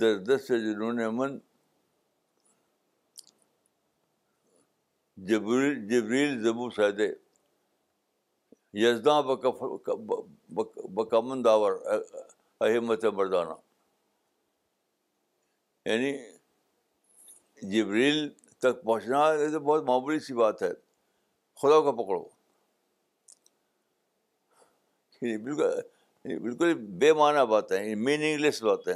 [0.00, 1.32] دردست جنون من
[5.90, 7.08] جبریل زبو سعدے
[8.82, 9.20] یزداں
[10.96, 11.72] بکمن داور
[12.66, 13.54] احمت مردانہ
[15.88, 16.12] یعنی
[17.72, 18.28] جبریل
[18.62, 20.70] تک پہنچنا یہ تو بہت معمولی سی بات ہے
[21.62, 22.24] خدا کو پکڑو
[25.26, 25.80] یعنی بالکل
[26.24, 28.94] یعنی بالکل بے معنی باتیں میننگ یعنی لیس باتیں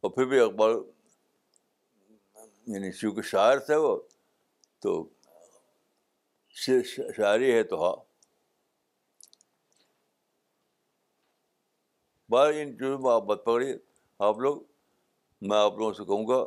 [0.00, 0.70] اور پھر بھی اخبار
[2.72, 3.96] یعنی چونکہ شاعر تھے وہ
[4.82, 4.90] تو
[7.16, 7.92] شاعری ہے تو ہاں
[12.58, 13.76] ان چیزوں میں آپ بت پکڑیے
[14.28, 14.62] آپ لوگ
[15.48, 16.44] میں آپ لوگوں سے کہوں گا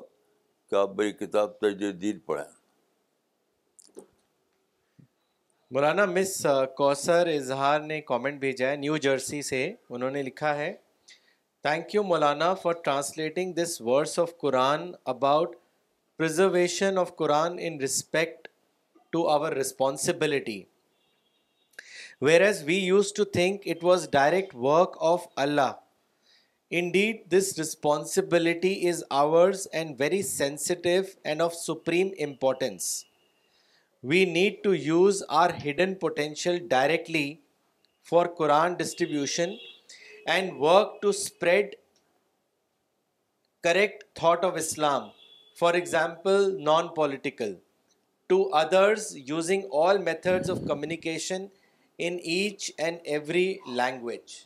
[0.70, 2.46] کہ آپ میری کتاب تجدید پڑھیں
[5.76, 6.46] مولانا مس
[6.78, 9.60] کوثر اظہار نے کامنٹ بھیجا ہے نیو جرسی سے
[9.90, 10.72] انہوں نے لکھا ہے
[11.64, 14.82] thank you Maulana for translating these words of Quran
[15.14, 15.56] about
[16.18, 18.48] preservation of Quran in respect
[19.12, 20.62] to our responsibility
[22.48, 25.72] whereas we use to think it was direct work of Allah
[26.98, 32.92] indeed this responsibility is ours and very sensitive and of supreme importance
[34.02, 37.42] we need to use our hidden potential directly
[38.02, 39.60] for Quran distribution
[40.26, 41.76] and work to spread
[43.64, 45.12] correct thought of Islam,
[45.56, 47.58] for example, non-political,
[48.30, 51.52] to others using all methods of communication
[52.00, 54.40] in each and every language.